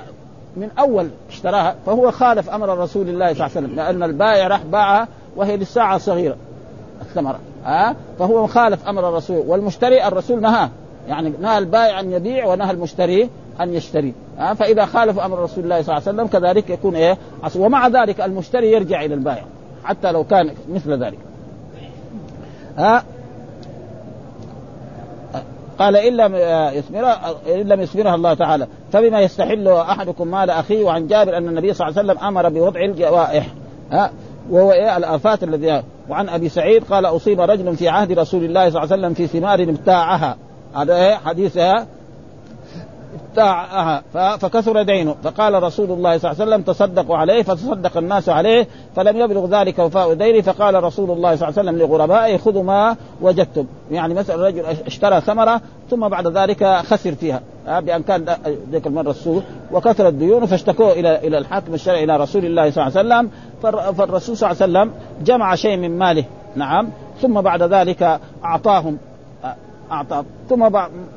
[0.58, 4.64] من أول اشتراها فهو خالف أمر رسول الله صلى الله عليه وسلم لأن البائع راح
[4.64, 6.36] باعها وهي للساعة صغيره
[7.02, 7.40] الثمرة.
[7.66, 9.44] ها؟ أه؟ فهو خالف أمر الرسول.
[9.48, 10.70] والمشتري الرسول نهاه.
[11.08, 13.30] يعني نهى البائع أن يبيع ونهى المشتري
[13.62, 14.14] أن يشتري.
[14.38, 17.18] ها؟ أه؟ فإذا خالف أمر رسول الله صلى الله عليه وسلم كذلك يكون إيه؟
[17.56, 19.44] ومع ذلك المشتري يرجع إلى البائع
[19.84, 21.20] حتى لو كان مثل ذلك.
[22.78, 23.04] ها؟ أه؟
[25.80, 26.36] قال إن لم
[26.78, 28.68] يثمرها إن لم يثمرها الله تعالى.
[28.92, 32.82] فبما يستحل أحدكم مال أخيه وعن جابر أن النبي صلى الله عليه وسلم أمر بوضع
[32.82, 33.48] الجوائح
[33.92, 34.12] ها
[34.52, 38.84] وهو إيه؟ الآفات الذي وعن أبي سعيد قال أصيب رجل في عهد رسول الله صلى
[38.84, 40.38] الله عليه وسلم في ثمار ابتاعها.
[40.76, 41.20] هذا إيه؟
[43.38, 44.04] ابتاعها
[44.38, 45.16] فكثر دينه.
[45.24, 47.44] فقال رسول الله صلى الله عليه وسلم تصدقوا عليه.
[47.44, 48.68] فتصدق الناس عليه.
[48.96, 52.96] فلم يبلغ ذلك وفاء دينه فقال رسول الله صلى الله عليه وسلم لغربائه خذوا ما
[53.22, 53.66] وجدتم.
[53.92, 57.42] يعني مثلا رجل اشترى ثمرة ثم بعد ذلك خسر فيها.
[57.68, 58.26] بأن كان
[58.72, 62.98] ذيك المرة السوق وكثرت ديونه فاشتكوه إلى إلى الحاكم الشرعي إلى رسول الله صلى الله
[62.98, 63.32] عليه وسلم.
[63.94, 64.92] فالرسول صلى الله عليه وسلم
[65.26, 66.24] جمع شيء من ماله.
[66.56, 66.90] نعم.
[67.22, 68.98] ثم بعد ذلك أعطاهم.
[69.92, 70.70] اعطاه ثم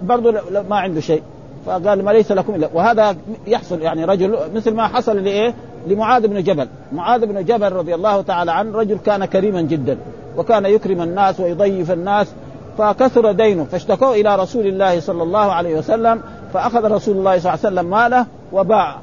[0.03, 0.35] برضه
[0.69, 1.23] ما عنده شيء.
[1.67, 5.55] فقال ما ليس لكم الا وهذا يحصل يعني رجل مثل ما حصل لإيه؟
[5.87, 9.99] لمعاذ بن جبل، معاذ بن جبل رضي الله تعالى عنه رجل كان كريما جدا
[10.37, 12.33] وكان يكرم الناس ويضيف الناس
[12.79, 17.67] فكثر دينه فاشتكوا إلى رسول الله صلى الله عليه وسلم فأخذ رسول الله صلى الله
[17.67, 18.97] عليه وسلم ماله وباع.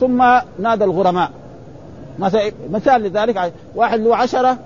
[0.00, 0.24] ثم
[0.58, 1.30] نادى الغرماء.
[2.70, 4.56] مثال لذلك واحد له عشرة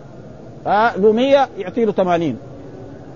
[0.97, 2.37] له مية يعطي له ثمانين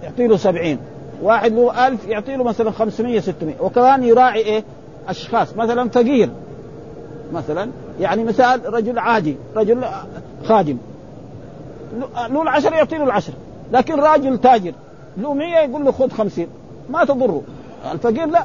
[0.02, 0.78] يعطي له سبعين.
[1.22, 4.64] واحد له ألف يعطي له مثلا 500 600 وكمان يراعي إيه؟
[5.08, 5.56] أشخاص.
[5.56, 6.30] مثلا فقير.
[7.32, 9.84] مثلا يعني مثال رجل عادي رجل
[10.44, 10.76] خادم.
[12.30, 13.32] له العشر يعطي له العشر.
[13.72, 14.72] لكن راجل تاجر
[15.16, 16.46] له 100 يقول له خذ 50
[16.90, 17.42] ما تضره.
[17.92, 18.44] الفقير لا.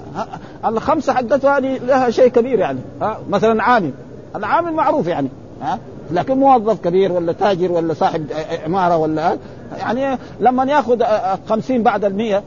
[0.66, 2.80] الخمسة حقته هذه لها شيء كبير يعني.
[3.02, 3.92] ها؟ مثلا عامل.
[4.36, 5.30] العامل معروف يعني.
[5.62, 5.80] ها؟
[6.12, 8.26] لكن موظف كبير ولا تاجر ولا صاحب
[8.66, 9.38] عمارة ولا
[9.78, 11.04] يعني لما ياخذ
[11.50, 12.44] 50 بعد ال 100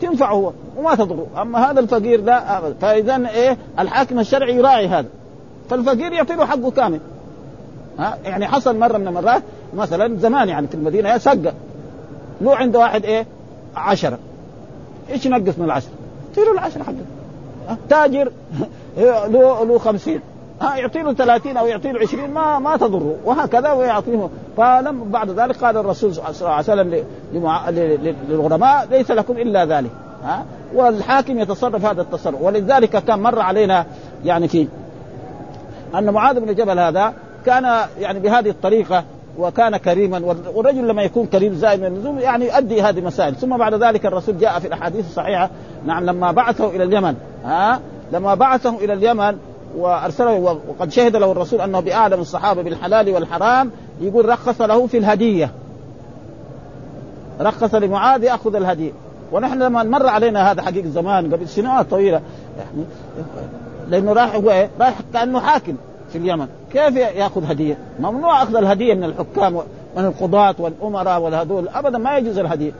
[0.00, 1.26] تنفعه هو وما تضره.
[1.42, 5.08] أما هذا الفقير لا ابدا فإذا إيه؟ الحاكم الشرعي يراعي هذا.
[5.70, 7.00] فالفقير يعطي له حقه كامل.
[7.98, 9.42] ها؟ يعني حصل مرة من المرات
[9.74, 11.52] مثلا زمان يعني في المدينة سقه
[12.40, 13.26] لو عنده واحد إيه؟
[13.76, 14.18] عشرة.
[15.10, 15.92] إيش ينقص من العشرة؟
[16.36, 17.76] له العشرة حقه.
[17.88, 18.32] تاجر
[19.32, 20.20] له له 50
[20.60, 24.28] ها يعطي له 30 أو يعطي له 20 ما ما تضره وهكذا ويعطيه.
[24.56, 27.04] فلم بعد ذلك قال الرسول صلى الله عليه وسلم
[28.28, 29.90] للغرماء ليس لكم إلا ذلك.
[30.24, 32.42] ها؟ والحاكم يتصرف هذا التصرف.
[32.42, 33.86] ولذلك كان مر علينا
[34.24, 34.68] يعني في
[35.94, 37.12] أن معاذ بن جبل هذا
[37.46, 37.64] كان
[38.00, 39.04] يعني بهذه الطريقة
[39.38, 43.34] وكان كريما والرجل لما يكون كريم زائد من اللزوم يعني يؤدي هذه المسائل.
[43.34, 45.50] ثم بعد ذلك الرسول جاء في الأحاديث الصحيحة.
[45.86, 47.14] نعم لما بعثه إلى اليمن
[47.44, 47.80] ها؟
[48.12, 49.36] لما بعثه إلى اليمن
[49.76, 55.50] وأرسله وقد شهد له الرسول أنه بأعلم الصحابة بالحلال والحرام يقول رخص له في الهدية
[57.40, 58.92] رخص لمعاذ يأخذ الهدية
[59.32, 62.20] ونحن لما مر علينا هذا حقيقة زمان قبل سنوات طويلة
[62.58, 62.86] يعني
[63.88, 65.76] لأنه راح هو إيه؟ راح كأنه حاكم
[66.12, 69.54] في اليمن كيف يأخذ هدية؟ ممنوع أخذ الهدية من الحكام
[69.96, 72.72] من القضاة والأمراء والهذول ابدا ما يجوز الهدية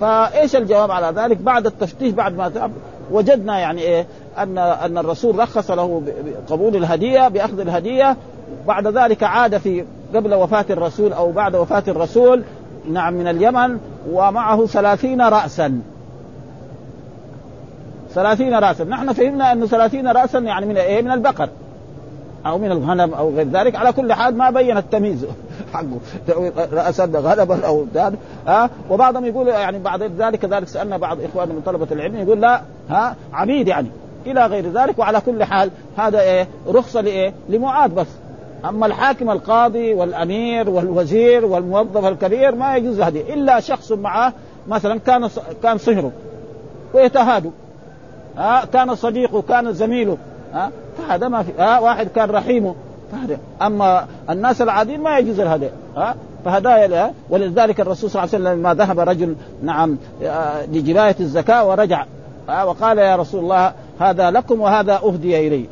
[0.00, 2.70] فإيش الجواب على ذلك؟ بعد التفتيش بعد ما
[3.10, 4.06] وجدنا يعني إيه؟
[4.38, 8.16] أن أن الرسول رخص له بقبول الهدية بأخذ الهدية.
[8.66, 12.42] بعد ذلك عاد في قبل وفاة الرسول أو بعد وفاة الرسول
[12.90, 13.78] نعم من اليمن
[14.10, 15.80] ومعه ثلاثين رأسا.
[18.10, 18.84] ثلاثين رأسا.
[18.84, 21.48] نحن فهمنا أنه ثلاثين رأسا يعني من إيه؟ من البقر.
[22.46, 23.76] أو من الغنم أو غير ذلك.
[23.76, 25.26] على كل حال ما بين التمييز
[25.72, 25.98] حقه.
[26.72, 28.12] رأسا غنما أو ها؟
[28.48, 32.60] أه؟ وبعضهم يقول يعني بعد ذلك كذلك سألنا بعض إخواننا من طلبة العلم يقول لا
[32.90, 33.88] ها عبيد يعني.
[34.26, 38.06] إلى غير ذلك وعلى كل حال هذا إيه رخصة لإيه؟ لمعاذ بس.
[38.68, 44.32] أما الحاكم القاضي والأمير والوزير والموظف الكبير ما يجوز هذه إلا شخص معه
[44.68, 45.28] مثلا كان
[45.62, 46.12] كان صهره
[46.94, 47.50] ويتهادوا.
[48.36, 50.16] ها كان صديقه كان زميله.
[50.54, 52.74] ها فهذا ما في ها واحد كان رحيمه.
[53.12, 58.60] فهذا أما الناس العاديين ما يجوز الهدايا ها فهدايا ولذلك الرسول صلى الله عليه وسلم
[58.60, 59.96] لما ذهب رجل نعم
[60.72, 62.04] لجباية الزكاة ورجع.
[62.48, 65.66] وقال يا رسول الله هذا لكم وهذا اهدي الي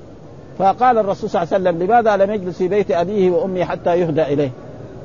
[0.59, 4.23] فقال الرسول صلى الله عليه وسلم لماذا لم يجلس في بيت أبيه وأمه حتى يهدى
[4.23, 4.51] إليه؟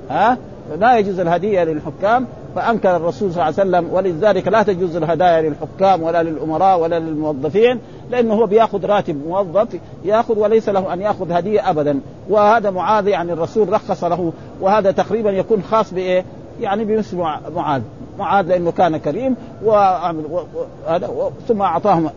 [0.09, 0.37] ها؟
[0.79, 6.03] لا يجوز الهدية للحكام فأنكر الرسول صلى الله عليه وسلم ولذلك لا تجوز الهدايا للحكام
[6.03, 7.79] ولا للأمراء ولا للموظفين
[8.11, 9.67] لأنه هو بيأخذ راتب موظف
[10.05, 11.99] يأخذ وليس له أن يأخذ هدية ابدا
[12.29, 16.25] وهذا معاذ يعني الرسول رخص له وهذا تقريبا يكون خاص بإيه؟
[16.61, 17.17] يعني بمثل
[17.55, 17.81] معاذ
[18.19, 21.09] معاذ لأنه كان كريم وهذا
[21.47, 22.09] ثم أعطاهم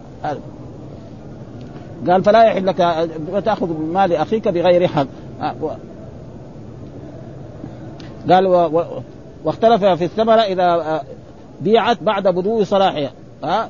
[2.07, 2.77] قال فلا يحل لك
[3.45, 5.07] تأخذ مال أخيك بغير حق
[8.31, 8.79] قال و...
[8.79, 8.85] و...
[9.45, 11.03] واختلف في الثمرة إذا
[11.61, 13.11] بيعت بعد بدو صلاحها.
[13.45, 13.69] ها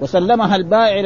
[0.00, 1.00] وسلمها البائع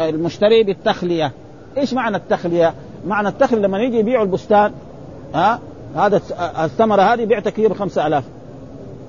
[0.00, 1.32] للمشتري بالتخلية.
[1.76, 2.74] إيش معنى التخلية؟
[3.06, 4.72] معنى التخلية لما يجي يبيعوا البستان
[5.34, 5.60] ها
[5.96, 6.20] هذا
[6.64, 8.24] الثمرة هذه بعتك هي ب 5000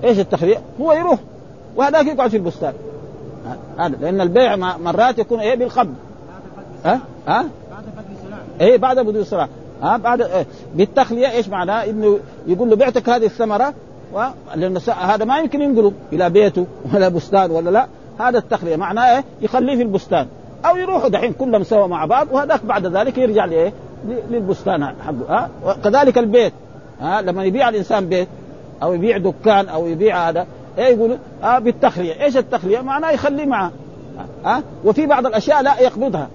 [0.04, 1.20] إيش التخلية؟ هو يروح
[1.76, 2.74] وهذاك يقعد في البستان.
[3.78, 5.96] هذا لأن البيع مرات يكون إيه؟ بالقبض.
[6.86, 9.50] ها؟ ها؟ بعد بدء إيه بعد بدء الصلاه
[9.82, 13.74] ها؟ بعد إيه؟ بالتخلية إيش معناه؟ إنه يقول له بعتك هذه الثمرة
[14.14, 14.26] و...
[14.56, 17.88] لأن هذا ما يمكن ينقله إلى بيته ولا بستان ولا لا.
[18.20, 20.28] هذا التخلية معناه إيه؟ يخليه في البستان.
[20.66, 23.74] أو يروحوا دحين كلهم سوا مع بعض وهذاك بعد ذلك يرجع لإيه؟
[24.30, 25.16] للبستان حقه.
[25.30, 26.54] ها؟ وكذلك البيت.
[27.02, 28.28] ها؟ لما يبيع الإنسان بيت
[28.84, 30.46] أو يبيع دكان أو يبيع هذا
[30.78, 33.72] إيه يقول آه بالتخلية، إيش التخلية؟ معناه يخليه معه.
[34.46, 36.28] ها؟ وفي بعض الأشياء لا يقبضها.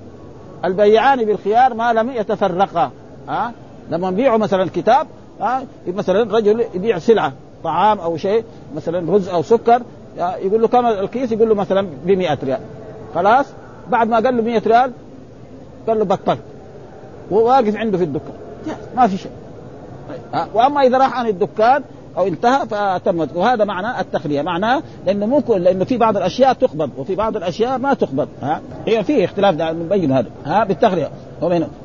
[0.65, 2.91] البيعان بالخيار ما لم يتفرقا
[3.29, 3.53] ها؟
[3.91, 5.07] لما يبيعوا مثلا كتاب
[5.41, 7.33] ها؟ مثلا رجل يبيع سلعة
[7.65, 8.45] طعام أو شيء
[8.77, 9.83] مثلا رز أو سكر
[10.19, 12.61] يقول له كم الكيس؟ يقول له مثلا ب 100 ريال.
[13.15, 13.47] خلاص؟
[13.91, 14.93] بعد ما قال له 100 ريال
[15.89, 16.39] قال له بطلت
[17.31, 18.35] وواقف عنده في الدكان.
[18.97, 19.33] ما في شيء.
[20.55, 21.83] وأما إذا راح عن الدكان
[22.19, 23.37] أو انتهى فتمت.
[23.37, 24.43] وهذا معنى التخلية.
[24.43, 28.29] معناه لأنه ممكن لأنه في بعض الأشياء تقبض وفي بعض الأشياء ما تقبض.
[28.43, 30.29] ها؟ هي في اختلاف نبين هذا.
[30.47, 31.11] ها؟ بالتخلية.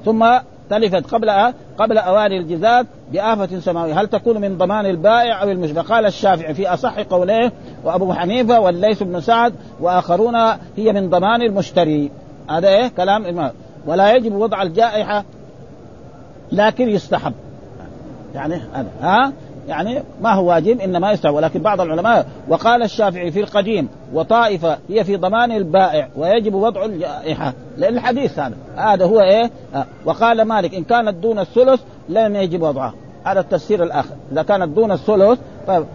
[0.05, 0.25] ثم
[0.69, 1.29] تلفت قبل
[1.77, 4.01] قبل أواني الجزاز بآفة سماوية.
[4.01, 7.51] هل تكون من ضمان البائع أو المشتري قال الشافعي في أصح قوليه
[7.83, 10.35] وأبو حنيفة والليث بن سعد وآخرون
[10.77, 12.11] هي من ضمان المشتري.
[12.49, 13.51] هذا إيه؟ كلام إمام.
[13.85, 15.23] ولا يجب وضع الجائحة
[16.51, 17.33] لكن يستحب.
[18.35, 18.89] يعني هذا.
[19.01, 19.31] ها؟
[19.69, 21.33] يعني ما هو واجب إنما يستحب.
[21.33, 27.53] ولكن بعض العلماء وقال الشافعي في القديم وطائفة هي في ضمان البائع ويجب وضع الجائحة
[27.77, 28.55] لأن الحديث هذا.
[28.75, 29.85] هذا هو إيه؟ آه.
[30.05, 32.93] وقال مالك إن كانت دون الثلث لم يجب وضعها.
[33.23, 34.15] هذا التفسير الآخر.
[34.31, 35.39] إذا كانت دون الثلث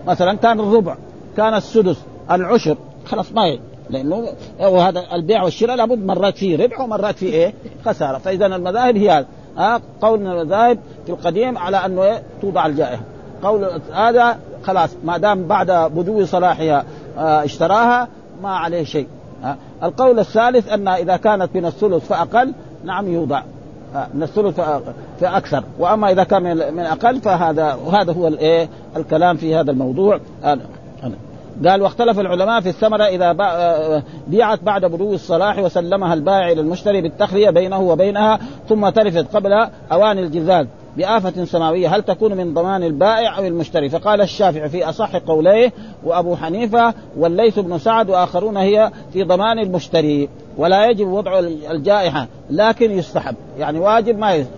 [0.06, 0.96] مثلا كان الربع
[1.36, 1.96] كان السدس
[2.30, 3.60] العشر خلاص ما يجب
[3.90, 4.28] لأنه
[4.60, 8.18] وهذا البيع والشراء لابد مرات فيه ربح ومرات فيه إيه؟ خسارة.
[8.18, 9.26] فاذا المذاهب هي هذا.
[9.56, 13.02] ها قول المذاهب في القديم على أنه إيه؟ توضع الجائحة.
[13.44, 16.84] قول هذا خلاص ما دام بعد بدو صلاحها
[17.18, 18.08] آه اشتراها
[18.42, 19.06] ما عليه شيء.
[19.44, 22.52] آه القول الثالث أن إذا كانت من الثلث فأقل
[22.84, 23.42] نعم يوضع.
[23.96, 24.60] آه من الثلث
[25.20, 25.64] فأكثر.
[25.78, 26.42] وأما إذا كان
[26.74, 30.20] من أقل فهذا وهذا هو الايه الكلام في هذا الموضوع.
[31.66, 33.32] قال واختلف العلماء في الثمرة إذا
[34.26, 39.52] بيعت بعد بلوغ الصلاح وسلمها البائع إلى المشتري بالتخلية بينه وبينها ثم تلفت قبل
[39.92, 40.66] أوان الجزاز.
[40.96, 45.72] بآفة سماوية هل تكون من ضمان البائع أو المشتري؟ فقال الشافعي في أصح قوليه
[46.04, 50.28] وأبو حنيفة والليث بن سعد وآخرون هي في ضمان المشتري.
[50.56, 51.38] ولا يجب وضع
[51.70, 53.34] الجائحة لكن يستحب.
[53.58, 54.54] يعني واجب ما يستحب.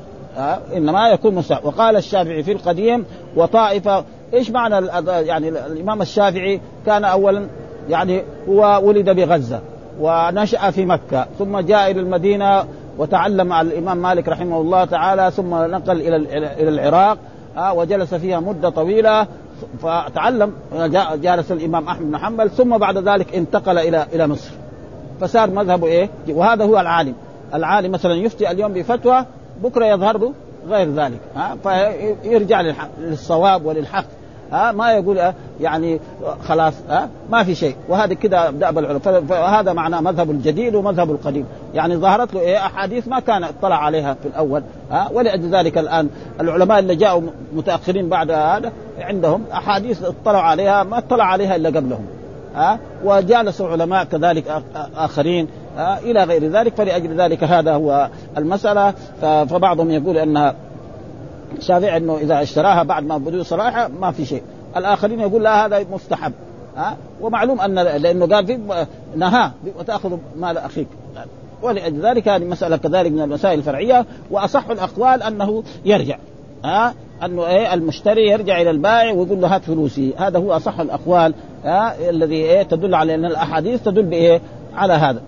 [0.76, 1.64] إنما يكون مستحب.
[1.64, 3.04] وقال الشافعي في القديم
[3.36, 7.46] وطائفة إيش معنى يعني الإمام الشافعي كان اولا؟
[7.88, 9.60] يعني هو ولد بغزة
[10.00, 12.64] ونشأ في مكة ثم جاء إلى المدينة
[12.98, 16.16] وتعلم على الإمام مالك رحمه الله تعالى ثم نقل إلى
[16.60, 17.18] إلى العراق
[17.56, 19.26] آه وجلس فيها مدة طويلة
[19.82, 20.52] فتعلم
[21.14, 24.50] جالس الإمام أحمد بن حنبل ثم بعد ذلك انتقل إلى إلى مصر.
[25.20, 27.14] فصار مذهبه إيه؟ وهذا هو العالم.
[27.54, 29.24] العالم مثلا يفتي اليوم بفتوى
[29.62, 30.32] بكرة يظهر له
[30.68, 34.04] غير ذلك ها فيرجع للصواب وللحق.
[34.52, 35.20] ها ما يقول
[35.60, 36.00] يعني
[36.48, 37.76] خلاص ها ما في شيء.
[37.88, 41.46] وهذا كده دأب العلماء فهذا معناه مذهب الجديد ومذهب القديم.
[41.74, 45.08] يعني ظهرت له إيه أحاديث ما كان اطلع عليها في الأول ها.
[45.12, 46.08] ولأجل ذلك الآن
[46.40, 52.06] العلماء اللي جاءوا متأخرين بعد هذا عندهم أحاديث اطلعوا عليها ما اطلع عليها إلا قبلهم
[52.54, 52.78] ها.
[53.04, 54.62] وجالسوا علماء كذلك
[54.96, 56.74] آخرين إلى غير ذلك.
[56.74, 58.94] فلأجل ذلك هذا هو المسألة.
[59.20, 60.54] فبعضهم يقول إنها
[61.58, 64.42] الشافعي انه اذا اشتراها بعد ما بدو صلاحها ما في شيء.
[64.76, 66.32] الآخرين يقول لا هذا مستحب.
[66.76, 68.58] ها؟ ومعلوم أن لأنه قال في
[69.16, 70.88] نهى وتأخذ مال أخيك.
[71.62, 76.18] ولذلك ذلك هذه مسألة كذلك من المسائل الفرعية وأصح الأقوال أنه يرجع.
[76.64, 80.14] ها؟ أنه إيه المشتري يرجع إلى البائع ويقول له هات فلوسي.
[80.16, 84.40] هذا هو أصح الأقوال ها؟ الذي إيه تدل على أن الأحاديث تدل بإيه؟
[84.74, 85.20] على هذا.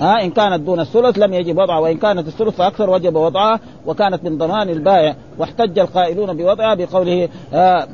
[0.00, 4.24] ها إن كانت دون الثلث لم يجب وضعها وإن كانت الثلث فأكثر وجب وضعها وكانت
[4.24, 7.88] من ضمان البائع واحتج القائلون بوضعها بقوله آه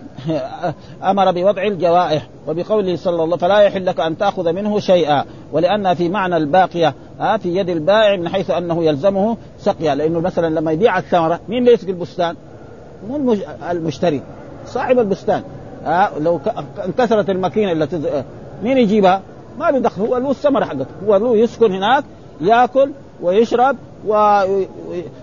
[1.11, 6.09] أمر بوضع الجوائح وبقوله صلى الله فلا يحل لك أن تأخذ منه شيئا ولأن في
[6.09, 10.99] معنى الباقية آه في يد البائع من حيث أنه يلزمه سقيا لأنه مثلا لما يبيع
[10.99, 12.37] الثمرة مين اللي يسقي البستان؟
[13.09, 13.37] مو
[13.71, 14.23] المشتري
[14.67, 15.43] صاحب البستان
[15.87, 16.41] آه لو
[16.85, 18.25] انكسرت الماكينة التي
[18.63, 19.23] مين يجيبها؟
[19.59, 22.05] ما له دخل هو له الثمرة حقته هو له يسكن هناك
[22.41, 22.91] ياكل
[23.23, 24.41] ويشرب و...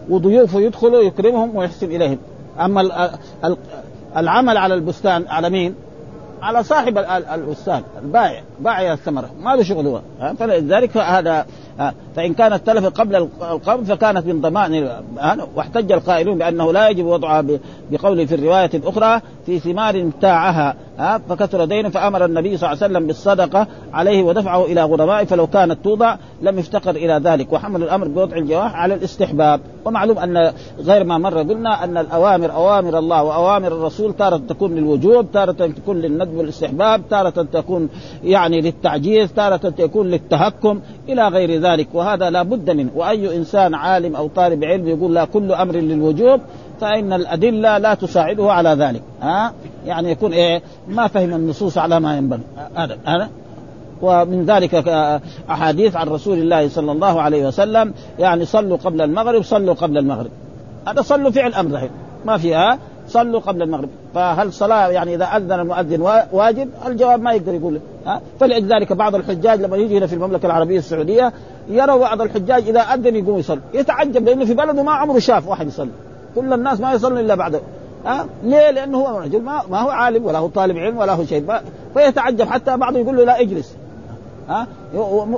[0.09, 2.17] وضيوفه يدخلوا يكرمهم ويحسن إليهم
[2.59, 3.11] أما
[4.17, 5.75] العمل على البستان على مين؟
[6.41, 6.97] على صاحب
[7.33, 10.01] البستان البائع بائع الثمرة ما له شغل هو
[10.39, 11.45] فلذلك هذا
[12.15, 14.87] فإن كانت تلفت قبل القبض فكانت من ضمان
[15.55, 17.45] واحتج القائلون بأنه لا يجب وضعها
[17.91, 20.75] بقوله في الرواية الأخرى في ثمار ابتاعها
[21.29, 25.83] فكثر دينه فأمر النبي صلى الله عليه وسلم بالصدقة عليه ودفعه إلى غربائه فلو كانت
[25.83, 29.61] توضع لم يفتقر إلى ذلك وحمل الأمر بوضع الجواح على الاستحباب.
[29.85, 35.31] ومعلوم أن غير ما مر قلنا أن الأوامر أوامر الله وأوامر الرسول تارة تكون للوجوب
[35.31, 37.89] تارة تكون للندب والاستحباب تارة تكون
[38.23, 42.89] يعني للتعجيز تارة تكون للتهكم إلى غير ذلك وهذا لا بد منه.
[42.95, 46.41] وأي إنسان عالم أو طالب علم يقول لا كل أمر للوجوب
[46.81, 49.01] فإن الأدلة لا تساعده على ذلك.
[49.21, 49.53] ها؟
[49.85, 52.41] يعني يكون إيه ما فهم النصوص على ما ينبغي.
[52.75, 53.29] هذا هذا.
[54.01, 54.75] ومن ذلك
[55.49, 60.31] أحاديث عن رسول الله صلى الله عليه وسلم يعني صلوا قبل المغرب صلوا قبل المغرب.
[60.87, 61.89] هذا صلوا فعل أمر
[62.25, 63.89] ما فيها؟ صلوا قبل المغرب.
[64.15, 67.79] فهل صلاة يعني إذا أذن المؤذن واجب؟ الجواب ما يقدر يقول.
[68.05, 71.33] ها؟ فلذلك بعض الحجاج لما يجي هنا في المملكة العربية السعودية
[71.69, 73.61] يروا بعض الحجاج إذا أذن يقوم يصلي.
[73.73, 75.91] يتعجب لأنه في بلده ما عمره شاف واحد يصلي.
[76.35, 77.59] كل الناس ما يصلون إلا بعده.
[78.05, 81.25] ها؟ ليه؟ لأنه هو رجل ما, ما هو عالم ولا هو طالب علم ولا هو
[81.25, 81.45] شيء
[81.93, 82.47] فيتعجب.
[82.47, 83.75] حتى بعضهم يقول له لا اجلس.
[84.49, 84.67] ها؟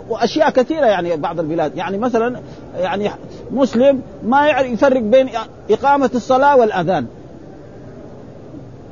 [0.09, 1.78] واشياء كثيرة يعني بعض البلاد.
[1.78, 2.39] يعني مثلا
[2.78, 3.11] يعني
[3.51, 5.30] مسلم ما يعرف يفرق بين
[5.70, 7.05] إقامة الصلاة والأذان.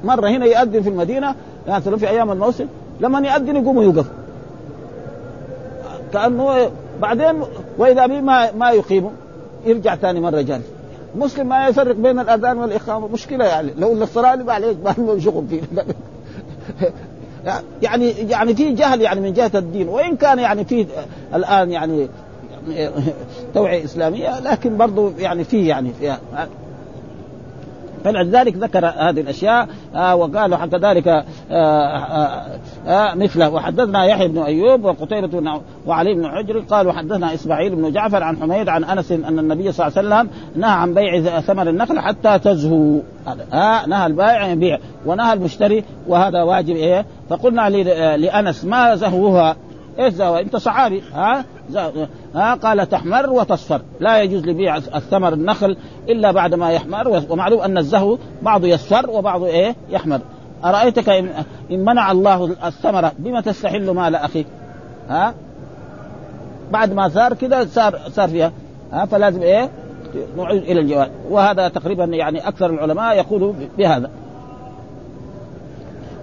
[0.04, 1.36] مرة هنا يؤذن في المدينة
[1.68, 2.66] مثلا في أيام الموسم
[3.00, 4.06] لما يؤذن يقوم ويوقف.
[6.14, 7.44] كأنه بعدين
[7.78, 9.10] وإذا به ما ما يقيم
[9.66, 10.66] يرجع ثاني مرة جالس.
[11.16, 13.72] مسلم ما يفرق بين الأذان والإقامة مشكلة يعني.
[13.78, 15.62] لو الصلاة اللي عليك ما شغل فيه
[17.82, 20.88] يعني يعني في جهل يعني من جهة الدين وإن كان يعني في
[21.36, 22.08] الآن يعني
[23.54, 26.20] توعية إسلامية لكن برضه يعني في يعني فيها
[28.04, 32.46] فلذلك ذكر هذه الأشياء آه وقال كذلك آه آه
[32.88, 33.50] آه مثله.
[33.50, 38.70] وحدثنا يحيى بن أيوب وقتيبة وعلي بن حجر قال وحدثنا إسماعيل بن جعفر عن حميد
[38.70, 43.00] عن أنس أن النبي صلى الله عليه وسلم نهى عن بيع ثمر النخل حتى تزهو.
[43.54, 47.70] آه نهى البائع يبيع ونهى المشتري وهذا واجب إيه؟ فقلنا
[48.18, 49.56] لأنس ما زهوها؟
[50.00, 51.46] إيش زهو أنت صحابي ها؟
[52.36, 53.82] ها قال تحمر وتصفر.
[54.00, 55.78] لا يجوز لبيع الثمر النخل
[56.10, 60.20] إلا بعد ما يحمر ومعلوم أن الزهو بعضه يصفر وبعضه إيه؟ يحمر.
[60.66, 61.30] أرأيتك ان
[61.72, 64.48] منع الله الثمره بما تستحل مال أخيك؟
[65.10, 65.34] ها؟
[66.72, 68.52] بعد ما صار كذا صار صار فيها.
[68.92, 69.70] ها؟ فلازم إيه؟
[70.38, 71.12] نعيد إلى الجواب.
[71.30, 74.10] وهذا تقريبا يعني أكثر العلماء يقولوا بهذا.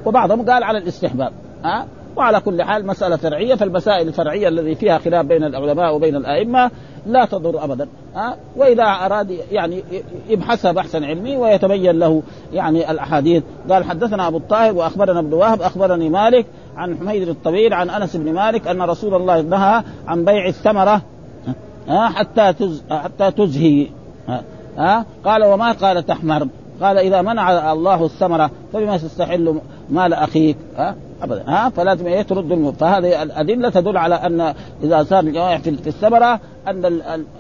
[0.07, 1.33] وبعضهم قال على الاستحباب.
[1.65, 1.87] ها؟
[2.17, 6.71] وعلى كل حال مسألة فرعية فالمسائل الفرعية الذي فيها خلاف بين العلماء وبين الأئمة
[7.07, 7.89] لا تضر أبدا.
[8.15, 9.85] ها؟ وإذا أراد يعني
[10.29, 13.43] يبحثها بحثا علمي ويتبين له يعني الأحاديث.
[13.71, 16.47] قال حدثنا أبو الطاهر وأخبرنا ابن وهب أخبرني مالك
[16.77, 21.03] عن حميد الطويل عن أنس بن مالك أن رسول الله نهى عن بيع الثمرة
[21.89, 23.87] ها؟ حتى تز حتى تزهي
[24.79, 26.49] ها؟ قال وما قال تحمر؟
[26.83, 30.57] قال إذا منع الله الثمرة فبما تستحل مال أخيك.
[30.77, 31.45] ها؟ ابدا.
[31.47, 32.73] ها؟ فلازم إيه؟ ترد الم...
[32.73, 36.85] فهذه الأدلة تدل على أن إذا صار الجوائح في الثمرة أن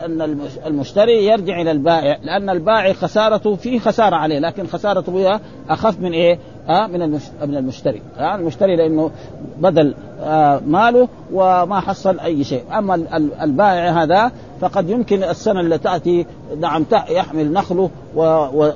[0.04, 6.00] أن المشتري يرجع إلى البائع لأن البائع خسارته فيه خسارة عليه لكن خسارته هي أخف
[6.00, 7.10] من إيه؟ ها؟ من
[7.46, 8.02] من المشتري.
[8.16, 9.10] ها؟ المشتري لأنه
[9.58, 12.62] بذل آه ماله وما حصل أي شيء.
[12.78, 12.94] أما
[13.42, 16.26] البائع هذا فقد يمكن السنة اللي تأتي
[16.60, 17.90] نعم يحمل نخله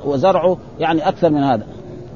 [0.04, 1.66] وزرعه يعني أكثر من هذا.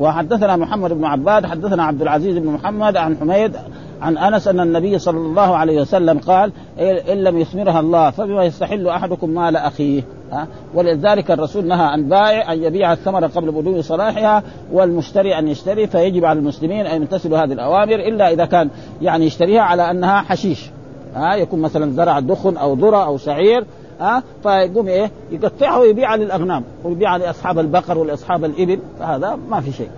[0.01, 3.57] وحدثنا محمد بن عباد حدثنا عبد العزيز بن محمد عن حميد
[4.01, 8.89] عن أنس أن النبي صلى الله عليه وسلم قال ان لم يثمرها الله فبما يستحل
[8.89, 10.03] أحدكم مال أخيه.
[10.33, 14.43] ها؟ ولذلك الرسول نهى عن بائع أن يبيع الثمره قبل بدو صلاحها
[14.73, 18.71] والمشتري أن يشتري فيجب على المسلمين أن يمتثلوا هذه الأوامر إلا إذا كان
[19.03, 20.71] يعني يشتريها على أنها حشيش.
[21.15, 23.65] ها؟ يكون مثلا زرع دخن أو ذرة أو شعير
[24.01, 29.91] ها؟ فيقوم إيه؟ يقطعها ويبيعها للأغنام ويبيعها لأصحاب البقر ولأصحاب الإبل فهذا ما في شيء.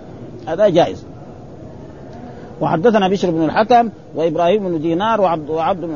[0.47, 1.05] هذا جائز.
[2.61, 5.89] وحدثنا بشر بن الحكم وإبراهيم بن دينار وعبد وعبد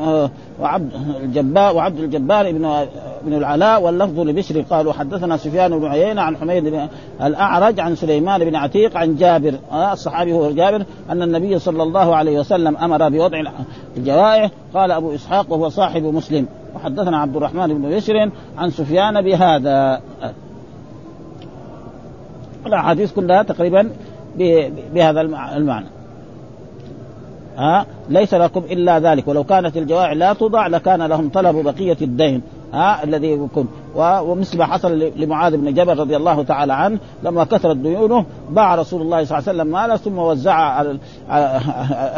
[0.60, 0.92] وعبد
[1.24, 2.86] الجبار وعبد الجبار بن
[3.26, 6.88] بن العلاء واللفظ لبشر قالوا حدثنا سفيان بن عيينة عن حميد بن
[7.24, 9.54] الأعرج عن سليمان بن عتيق عن جابر
[9.92, 13.44] الصحابي هو جابر أن النبي صلى الله عليه وسلم أمر بوضع
[13.98, 16.48] الجوائح قال أبو إسحاق وهو صاحب مسلم.
[16.76, 20.02] وحدثنا عبد الرحمن بن بشر عن سفيان بهذا.
[22.66, 23.90] الأحاديث كلها تقريبا
[24.94, 25.22] بهذا
[25.56, 25.95] المعنى.
[27.58, 29.28] ها؟ ليس لكم إلا ذلك.
[29.28, 32.42] ولو كانت الجوائع لا توضع لكان لهم طلب بقية الدين
[32.74, 33.68] ها؟ الذي يكون.
[33.96, 39.02] ومثل ما حصل لمعاذ بن جبل رضي الله تعالى عنه لما كثرت ديونه باع رسول
[39.02, 40.98] الله صلى الله عليه وسلم ماله ثم وزعها على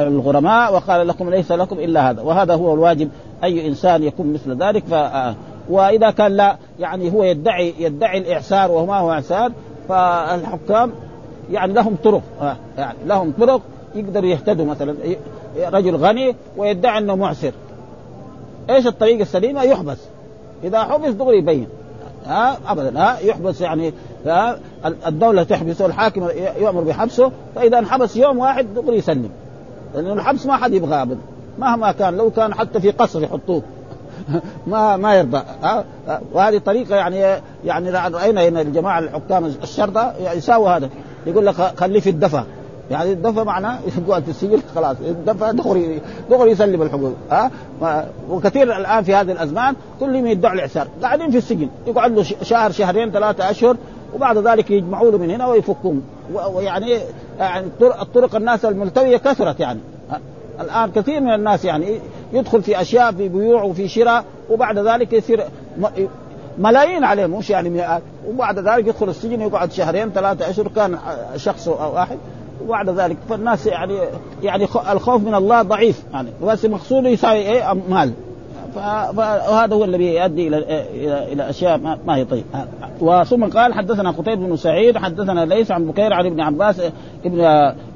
[0.08, 3.10] الغرماء وقال لكم ليس لكم إلا هذا وهذا هو الواجب
[3.44, 4.84] أي إنسان يكون مثل ذلك.
[4.86, 4.94] ف
[5.70, 9.52] وإذا كان لا يعني هو يدعي يدعي الإعسار وما هو إعسار
[9.90, 10.92] فالحكام
[11.52, 12.22] يعني لهم طرق
[12.78, 13.62] يعني لهم طرق
[13.98, 14.96] يقدروا يهتدوا مثلا.
[15.58, 17.52] رجل غني ويدعي إنه معسر.
[18.70, 19.98] إيش الطريقة السليمة؟ يحبس.
[20.64, 21.68] إذا حبس دغري يبين.
[22.26, 23.00] ها؟ ابدا.
[23.00, 23.94] ها؟ يحبس يعني
[24.26, 24.60] ها؟
[25.08, 26.30] الدولة تحبسه الحاكم
[26.60, 27.32] يأمر بحبسه.
[27.56, 29.30] فإذا انحبس يوم واحد دغري يسلم.
[29.96, 31.20] لأنه الحبس ما حد يبغاه ابدا.
[31.60, 33.62] مهما كان لو كان حتى في قصر يحطوه.
[34.68, 35.42] ما ما يرضى.
[35.64, 35.86] ها؟
[36.34, 40.90] وهذه طريقة يعني يعني رأينا هنا الجماعة الحكام الشرطة يساووا هذا.
[41.26, 42.46] يقول لك خليه في الدفا
[42.92, 44.98] يعني الدفع معناه يقعد في السجن خلاص.
[45.02, 47.14] الدفع دغري دغري يسلم الحقوق.
[47.32, 47.52] ها؟
[48.30, 50.88] وكثير الآن في هذه الأزمان كلهم يدعوا الإعسار.
[51.02, 51.70] قاعدين في السجن.
[51.88, 53.78] يقعد له شهر شهرين ثلاثة أشهر
[54.16, 56.04] وبعد ذلك يجمعوا له من هنا ويفكون
[56.54, 57.00] ويعني
[57.40, 59.80] يعني الطرق الناس الملتوية كثرت يعني.
[60.62, 62.00] الآن كثير من الناس يعني
[62.34, 65.44] يدخل في أشياء في بيوع وفي شراء وبعد ذلك يصير
[66.58, 68.02] ملايين عليه مش يعني مئات.
[68.28, 70.98] وبعد ذلك يدخل السجن يقعد شهرين ثلاثة أشهر كان
[71.36, 72.18] شخص واحد
[72.66, 73.18] وبعد ذلك.
[73.30, 74.00] فالناس يعني
[74.44, 76.04] يعني الخوف من الله ضعيف.
[76.14, 78.14] يعني بس مقصوده يساوي إيه؟ مال
[78.76, 82.44] فهذا هو الذي يؤدي إلى إلى, إلى أشياء ما هي طيب.
[83.02, 86.82] وثم قال حدثنا قتيبة بن سعيد حدثنا ليس عن بكير عن ابن عباس
[87.26, 87.42] ابن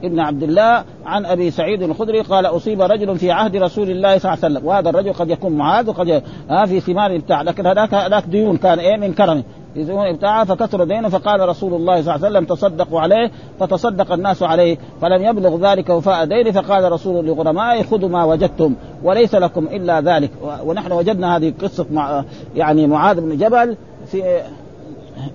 [0.03, 4.34] ابن عبد الله عن أبي سعيد الخدري قال أصيب رجل في عهد رسول الله صلى
[4.34, 4.68] الله عليه وسلم.
[4.68, 6.24] وهذا الرجل قد يكون معاذ وقد
[6.68, 9.43] في ثمار بتاع لكن هذاك هذاك ديون كان إيه؟ من كرمه
[9.76, 13.32] يزعمون بتاعه فكثر دينه فقال رسول الله صلى الله عليه وسلم تصدقوا عليه.
[13.59, 19.36] فتصدق الناس عليه فلم يبلغ ذلك وفاء دينه فقال رسول لغرمائه خذوا ما وجدتم وليس
[19.36, 20.32] لكم إلا ذلك.
[20.65, 22.24] ونحن وجدنا هذه قصة مع
[22.55, 24.41] يعني معاذ بن جبل في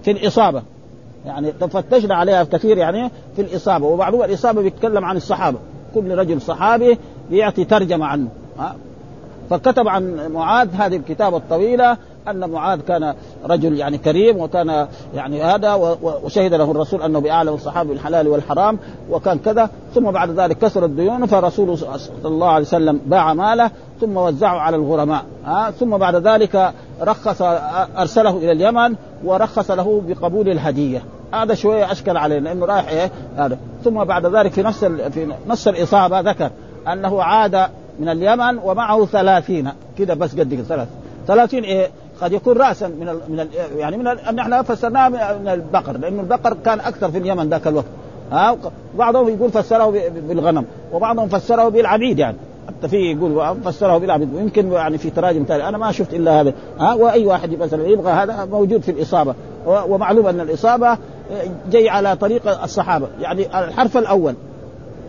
[0.03, 0.63] في الإصابة.
[1.27, 3.87] يعني تفتشنا عليها كثير يعني في الإصابة.
[3.87, 5.59] وبعضهم الإصابة بيتكلم عن الصحابة.
[5.95, 6.99] كل رجل صحابي
[7.31, 8.29] بيعطي ترجمة عنه.
[9.51, 11.97] فكتب عن معاذ هذه الكتابة الطويلة
[12.29, 13.15] أن معاذ كان
[13.45, 18.79] رجل يعني كريم وكان يعني هذا وشهد له الرسول أنه باعلم الصحابة بالحلال والحرام
[19.11, 19.71] وكان كذا.
[19.95, 23.71] ثم بعد ذلك كسر الديون فرسول صلى الله عليه وسلم باع ماله
[24.01, 25.25] ثم وزعه على الغرماء.
[25.45, 27.43] ها ثم بعد ذلك رخص
[27.99, 31.05] أرسله إلى اليمن ورخص له بقبول الهدية.
[31.35, 33.59] هذا شوية أشكل عليه لأنه رايح إيه؟ هذا.
[33.85, 36.51] ثم بعد ذلك في نص في نص الإصابة ذكر
[36.93, 37.67] أنه عاد
[38.01, 39.71] من اليمن ومعه ثلاثين.
[39.99, 40.89] كده بس قد ثلاث.
[41.27, 41.91] ثلاثين إيه؟
[42.21, 43.49] قد يكون راسا من ال من ال
[43.79, 47.87] يعني من ال إحنا فسرناه من البقر لأنه البقر كان أكثر في اليمن ذاك الوقت.
[48.33, 48.57] ها؟
[48.99, 52.37] بعضهم يقول فسره بالغنم وبعضهم فسره بالعبيد يعني.
[52.69, 54.35] حتى في يقول فسره بالعبيد.
[54.35, 56.53] ويمكن يعني في تراجم تالي أنا ما شفت إلا هذا.
[56.79, 59.35] ها؟ وأي واحد مثلا يبغى هذا موجود في الإصابة.
[59.67, 60.99] ومعلوم أن الإصابة
[61.71, 63.09] جاي على طريق الصحابة.
[63.21, 64.35] يعني الحرف الأول.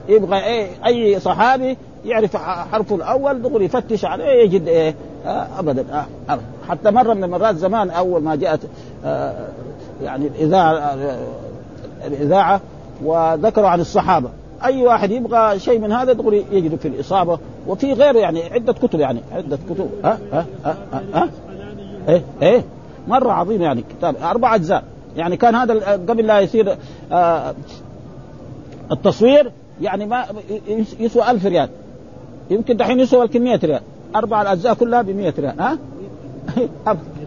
[0.10, 4.96] يبغى إيه؟ أي صحابي يعرف حرفه الأول دغري يفتش عليه يجد إيه؟
[5.28, 5.86] ابدا.
[5.92, 6.46] آه أبداً.
[6.70, 8.60] حتى مرة من المرات زمان أول ما جاءت
[9.06, 9.48] آه
[10.04, 11.18] يعني الإذاعة آه
[12.08, 12.62] الإذاعة
[13.04, 14.30] وذكروا عن الصحابة.
[14.64, 19.00] أي واحد يبغى شيء من هذا دغري يجد في الإصابة وفي غيره يعني عدة كتب
[19.00, 19.20] يعني.
[19.32, 19.90] عدة كتب.
[20.04, 20.76] ها ها ها
[21.14, 21.30] ها
[22.10, 22.64] إيه إيه.
[23.08, 23.84] مرة عظيم يعني.
[23.98, 24.16] كتاب.
[24.24, 24.84] أربع أجزاء.
[25.18, 26.78] يعني كان هذا قبل لا يصير
[27.12, 27.54] آه
[28.92, 29.52] التصوير
[29.82, 30.26] يعني ما
[31.00, 31.70] يسوى ألف ريال.
[32.50, 33.82] يمكن دحين يسوى الكمية ريال.
[34.16, 35.78] أربع الأجزاء كلها ب 100 ريال ها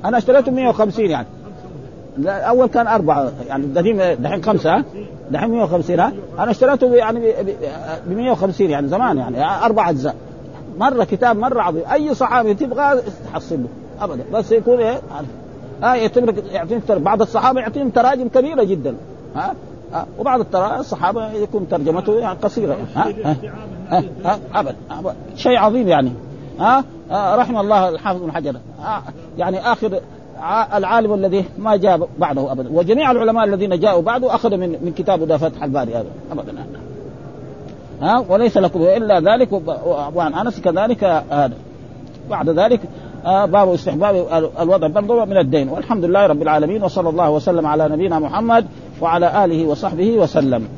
[0.04, 1.26] أنا اشتريته 150 يعني
[2.26, 4.84] اول كان اربعه يعني دحين دحين خمسه
[5.30, 7.32] دحين 150 ها أنا اشتريته يعني
[8.06, 10.14] ب 150 يعني زمان يعني أربع اجزاء
[10.78, 13.02] مره كتاب مره عظيم اي صحابي تبغى
[13.32, 13.68] تحصله
[14.00, 15.00] ابدا بس يكون إيه
[15.82, 18.94] ها يعطيك يعطيك بعض الصحابه يعطيهم تراجم كبيره جدا
[19.36, 19.54] ها
[19.94, 23.36] أه وبعض الصحابه يكون ترجمته يعني قصيره ها ها
[23.90, 24.76] ها, ها ابدا
[25.36, 26.12] شيء عظيم يعني
[26.60, 28.56] ها؟ أه رحم الله الحافظ بن حجر.
[28.84, 29.02] أه
[29.38, 30.00] يعني آخر
[30.74, 32.70] العالم الذي ما جاء بعده أبدا.
[32.72, 36.08] وجميع العلماء الذين جاءوا بعده أخذوا من من كتاب ده فتح الباري هذا.
[36.32, 36.52] أبدا.
[38.02, 39.52] ها؟ وليس لكم إلا ذلك
[40.14, 41.54] وعن أنس كذلك هذا.
[42.30, 42.80] بعد ذلك
[43.26, 44.14] آه باب استحباب
[44.60, 44.86] الوضع.
[44.86, 45.68] برضه من الدين.
[45.68, 48.66] والحمد لله رب العالمين وصلى الله وسلم على نبينا محمد
[49.00, 50.68] وعلى آله وصحبه وسلم.